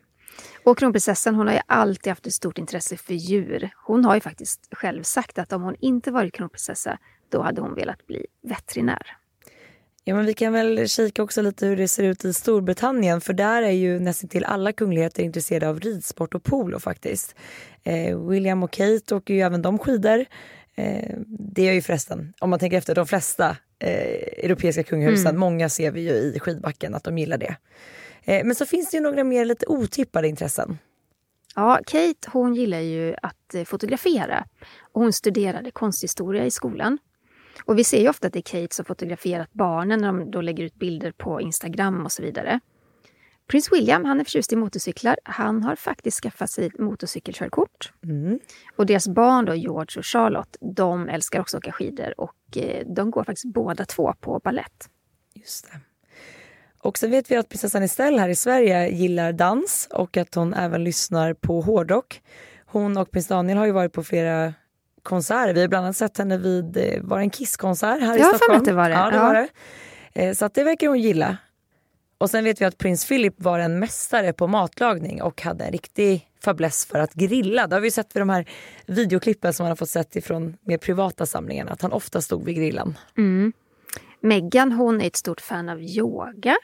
Och 0.65 0.79
kronprinsessan 0.79 1.35
hon 1.35 1.47
har 1.47 1.55
ju 1.55 1.61
alltid 1.67 2.11
haft 2.11 2.27
ett 2.27 2.33
stort 2.33 2.59
intresse 2.59 2.97
för 2.97 3.15
djur. 3.15 3.71
Hon 3.87 4.05
har 4.05 4.15
ju 4.15 4.21
faktiskt 4.21 4.69
själv 4.71 5.03
sagt 5.03 5.39
att 5.39 5.53
om 5.53 5.63
hon 5.63 5.77
inte 5.81 6.11
varit 6.11 6.35
kronprinsessa, 6.35 6.99
då 7.29 7.43
hade 7.43 7.61
hon 7.61 7.75
velat 7.75 8.07
bli 8.07 8.27
veterinär. 8.43 9.17
Ja, 10.05 10.15
men 10.15 10.27
vi 10.27 10.35
kan 10.35 10.53
väl 10.53 10.89
kika 10.89 11.23
också 11.23 11.43
lite 11.43 11.67
hur 11.67 11.77
det 11.77 11.89
ser 11.89 12.03
ut 12.05 12.25
i 12.25 12.33
Storbritannien 12.33 13.21
för 13.21 13.33
där 13.33 13.63
är 13.63 13.71
ju 13.71 14.01
nästan 14.01 14.29
till 14.29 14.45
alla 14.45 14.73
kungligheter 14.73 15.23
intresserade 15.23 15.69
av 15.69 15.81
ridsport 15.81 16.35
och 16.35 16.43
polo 16.43 16.79
faktiskt. 16.79 17.35
Eh, 17.85 18.19
William 18.19 18.63
och 18.63 18.71
Kate 18.71 19.15
åker 19.15 19.35
ju 19.35 19.41
även 19.41 19.63
de 19.63 19.79
skidor. 19.79 20.25
Eh, 20.75 21.17
det 21.27 21.69
är 21.69 21.73
ju 21.73 21.83
förresten, 21.83 22.33
om 22.39 22.51
man 22.51 22.59
tänker 22.59 22.79
efter, 22.79 22.95
de 22.95 23.07
flesta 23.07 23.57
eh, 23.79 24.45
europeiska 24.45 24.83
kungahusen, 24.83 25.27
mm. 25.27 25.41
många 25.41 25.69
ser 25.69 25.91
vi 25.91 26.01
ju 26.01 26.15
i 26.15 26.39
skidbacken 26.41 26.95
att 26.95 27.05
de 27.05 27.19
gillar 27.19 27.39
det. 27.39 27.57
Men 28.25 28.55
så 28.55 28.67
finns 28.67 28.91
det 28.91 28.97
ju 28.97 29.03
några 29.03 29.25
mer 29.25 29.45
lite 29.45 29.67
otippade 29.67 30.29
intressen. 30.29 30.79
Ja, 31.55 31.81
Kate 31.87 32.29
hon 32.33 32.55
gillar 32.55 32.81
ju 32.81 33.15
att 33.23 33.69
fotografera. 33.69 34.45
Och 34.93 35.03
hon 35.03 35.13
studerade 35.13 35.71
konsthistoria 35.71 36.47
i 36.47 36.51
skolan. 36.51 36.99
Och 37.65 37.79
vi 37.79 37.85
ser 37.85 38.01
ju 38.01 38.09
ofta 38.09 38.27
att 38.27 38.33
det 38.33 38.39
är 38.39 38.63
Kate 38.63 38.75
som 38.75 38.85
fotograferat 38.85 39.53
barnen 39.53 40.01
när 40.01 40.07
de 40.07 40.31
då 40.31 40.41
lägger 40.41 40.65
ut 40.65 40.75
bilder 40.75 41.13
på 41.13 41.41
Instagram 41.41 42.05
och 42.05 42.13
så 42.13 42.23
vidare. 42.23 42.61
Prins 43.47 43.73
William 43.73 44.05
han 44.05 44.21
är 44.21 44.25
förtjust 44.25 44.53
i 44.53 44.57
motorcyklar. 44.57 45.17
Han 45.25 45.63
har 45.63 45.77
faktiskt 45.77 46.23
skaffat 46.23 46.51
sig 46.51 46.71
motorcykelkörkort. 46.79 47.93
Mm. 48.05 48.39
Och 48.77 48.87
deras 48.87 49.09
barn 49.09 49.45
då, 49.45 49.55
George 49.55 49.99
och 49.99 50.07
Charlotte, 50.07 50.57
de 50.61 51.09
älskar 51.09 51.41
också 51.41 51.57
att 51.57 51.65
åka 51.65 51.73
skidor 51.73 52.21
och 52.21 52.57
eh, 52.57 52.87
de 52.87 53.11
går 53.11 53.25
faktiskt 53.25 53.55
båda 53.55 53.85
två 53.85 54.15
på 54.21 54.41
ballett. 54.45 54.89
Just 55.35 55.73
det. 55.73 55.81
Och 56.79 56.99
sen 56.99 57.11
vet 57.11 57.31
vi 57.31 57.37
att 57.37 57.49
prinsessan 57.49 57.83
Estelle 57.83 58.21
här 58.21 58.29
i 58.29 58.35
Sverige 58.35 58.89
gillar 58.89 59.33
dans 59.33 59.89
och 59.91 60.17
att 60.17 60.35
hon 60.35 60.55
även 60.55 60.85
lyssnar 60.85 61.35
på 61.35 61.61
hårdrock. 61.61 62.23
Hon 62.67 62.97
och 62.97 63.11
prins 63.11 63.29
Daniel 63.29 63.59
har 63.59 63.67
ju 63.67 63.73
varit 63.73 63.93
på 63.93 64.05
flera 64.05 64.55
konserter. 65.03 65.55
Vi 65.55 65.61
har 65.61 65.69
bland 65.69 65.85
annat 65.85 65.97
sett 65.97 66.19
henne 66.19 66.39
vid, 66.39 66.77
eh, 66.77 67.03
var 67.03 67.19
en 67.19 67.31
Kisskonsert 67.31 68.01
här 68.01 68.17
i 68.17 68.23
Stockholm? 68.23 68.53
Ja, 68.53 68.59
att 68.59 68.65
det 68.65 68.73
var 68.73 68.89
det. 68.89 68.95
Ja, 68.95 69.11
det 69.11 69.17
ja. 69.17 69.23
var 69.23 69.35
det. 69.35 69.49
Eh, 70.15 70.35
så 70.35 70.45
att 70.45 70.55
det 70.55 70.65
verkar 70.65 70.89
hon 70.89 71.01
gilla. 71.01 71.37
Och 72.23 72.31
sen 72.31 72.45
vet 72.45 72.61
vi 72.61 72.65
att 72.65 72.79
prins 72.79 73.09
Philip 73.09 73.35
var 73.37 73.59
en 73.59 73.79
mästare 73.79 74.33
på 74.33 74.47
matlagning 74.47 75.23
och 75.23 75.43
hade 75.43 75.65
en 75.65 75.73
riktig 75.73 76.29
fäbless 76.45 76.87
för 76.87 76.99
att 76.99 77.15
grilla. 77.15 77.67
Det 77.67 77.77
har 77.77 77.81
vi 77.81 77.91
sett 77.91 78.17
vid 78.17 78.21
de 78.21 78.29
här 78.29 78.49
videoklippen 78.87 79.53
som 79.53 79.65
man 79.65 79.71
har 79.71 79.77
fått 79.77 79.89
sett 79.89 80.17
ifrån 80.17 80.57
mer 80.61 80.79
privata 80.79 81.27
samlingar, 81.27 81.67
att 81.67 81.83
han 81.83 81.93
ofta 81.93 82.21
stod 82.21 82.45
vid 82.45 82.57
grillen. 82.57 82.99
Mm. 83.17 83.53
Meghan 84.21 84.73
hon 84.73 85.01
är 85.01 85.07
ett 85.07 85.17
stort 85.17 85.41
fan 85.41 85.69
av 85.69 85.83
yoga 85.83 86.57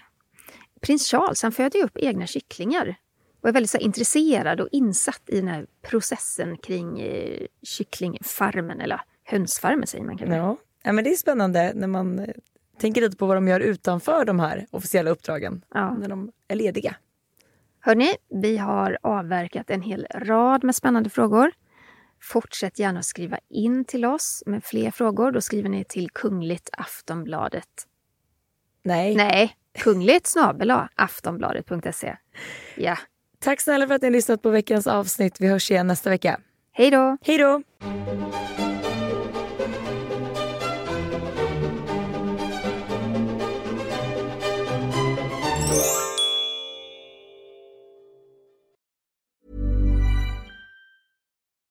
prins 0.80 1.10
Charles 1.10 1.42
han 1.42 1.52
föder 1.52 1.84
upp 1.84 1.96
egna 1.96 2.26
kycklingar 2.26 2.94
och 3.42 3.48
är 3.48 3.52
väldigt 3.52 3.70
så 3.70 3.78
intresserad 3.78 4.60
och 4.60 4.68
insatt 4.72 5.22
i 5.26 5.36
den 5.36 5.48
här 5.48 5.66
processen 5.82 6.56
kring 6.56 7.00
eh, 7.00 7.46
kycklingfarmen, 7.62 8.80
eller 8.80 9.00
hönsfarmen 9.24 9.86
säger 9.86 10.04
man 10.04 10.18
kanske. 10.18 10.36
Ja. 10.36 10.56
ja, 10.82 10.92
men 10.92 11.04
det 11.04 11.10
är 11.10 11.16
spännande 11.16 11.72
när 11.74 11.88
man 11.88 12.18
eh, 12.18 12.26
tänker 12.78 13.00
lite 13.00 13.16
på 13.16 13.26
vad 13.26 13.36
de 13.36 13.48
gör 13.48 13.60
utanför 13.60 14.24
de 14.24 14.40
här 14.40 14.66
officiella 14.70 15.10
uppdragen, 15.10 15.64
ja. 15.74 15.94
när 15.94 16.08
de 16.08 16.32
är 16.48 16.56
lediga. 16.56 16.96
Hörni, 17.80 18.14
vi 18.42 18.56
har 18.56 18.98
avverkat 19.02 19.70
en 19.70 19.82
hel 19.82 20.06
rad 20.14 20.64
med 20.64 20.74
spännande 20.74 21.10
frågor. 21.10 21.52
Fortsätt 22.22 22.78
gärna 22.78 22.98
att 22.98 23.04
skriva 23.04 23.38
in 23.48 23.84
till 23.84 24.04
oss 24.04 24.42
med 24.46 24.64
fler 24.64 24.90
frågor. 24.90 25.32
Då 25.32 25.40
skriver 25.40 25.68
ni 25.68 25.84
till 25.84 26.10
Kungligt 26.10 26.70
Aftonbladet. 26.72 27.68
Nej. 28.82 29.16
Nej, 29.16 29.56
kungligt 29.78 30.26
snabel 30.26 30.72
aftonbladet.se. 30.94 32.16
Ja. 32.76 32.98
Tack 33.38 33.60
snälla 33.60 33.86
för 33.86 33.94
att 33.94 34.02
ni 34.02 34.08
har 34.08 34.12
lyssnat 34.12 34.42
på 34.42 34.50
veckans 34.50 34.86
avsnitt. 34.86 35.40
Vi 35.40 35.46
hörs 35.46 35.70
igen 35.70 35.86
nästa 35.86 36.10
vecka. 36.10 36.40
Hej 36.72 36.90
då! 36.90 37.16
Hej 37.22 37.38
då! 37.38 37.62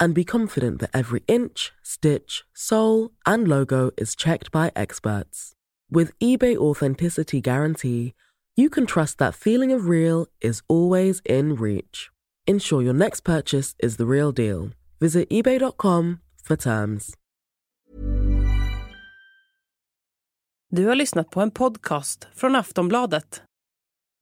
and 0.00 0.14
be 0.14 0.24
confident 0.24 0.80
that 0.80 0.90
every 0.94 1.22
inch, 1.28 1.72
stitch, 1.82 2.44
sole, 2.54 3.10
and 3.26 3.48
logo 3.48 3.90
is 3.96 4.14
checked 4.14 4.50
by 4.50 4.72
experts. 4.74 5.52
With 5.90 6.18
eBay 6.18 6.56
Authenticity 6.56 7.40
Guarantee, 7.40 8.14
you 8.56 8.68
can 8.70 8.86
trust 8.86 9.18
that 9.18 9.34
feeling 9.34 9.72
of 9.72 9.88
real 9.88 10.26
is 10.40 10.62
always 10.68 11.22
in 11.24 11.54
reach. 11.54 12.10
Ensure 12.46 12.82
your 12.82 12.94
next 12.94 13.20
purchase 13.24 13.74
is 13.78 13.96
the 13.96 14.06
real 14.06 14.32
deal. 14.32 14.70
Visit 15.00 15.28
eBay.com 15.30 16.20
for 16.44 16.56
terms. 16.56 17.14
Du 20.70 20.86
har 20.86 20.94
lyssnat 20.94 21.30
på 21.30 21.40
en 21.40 21.50
podcast 21.50 22.28
från 22.34 22.56
Aftonbladet. 22.56 23.42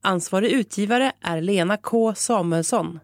Ansvarig 0.02 0.50
utgivare 0.52 1.12
är 1.20 1.40
Lena 1.40 1.76
K 1.76 2.14
Samuelsson. 2.14 2.98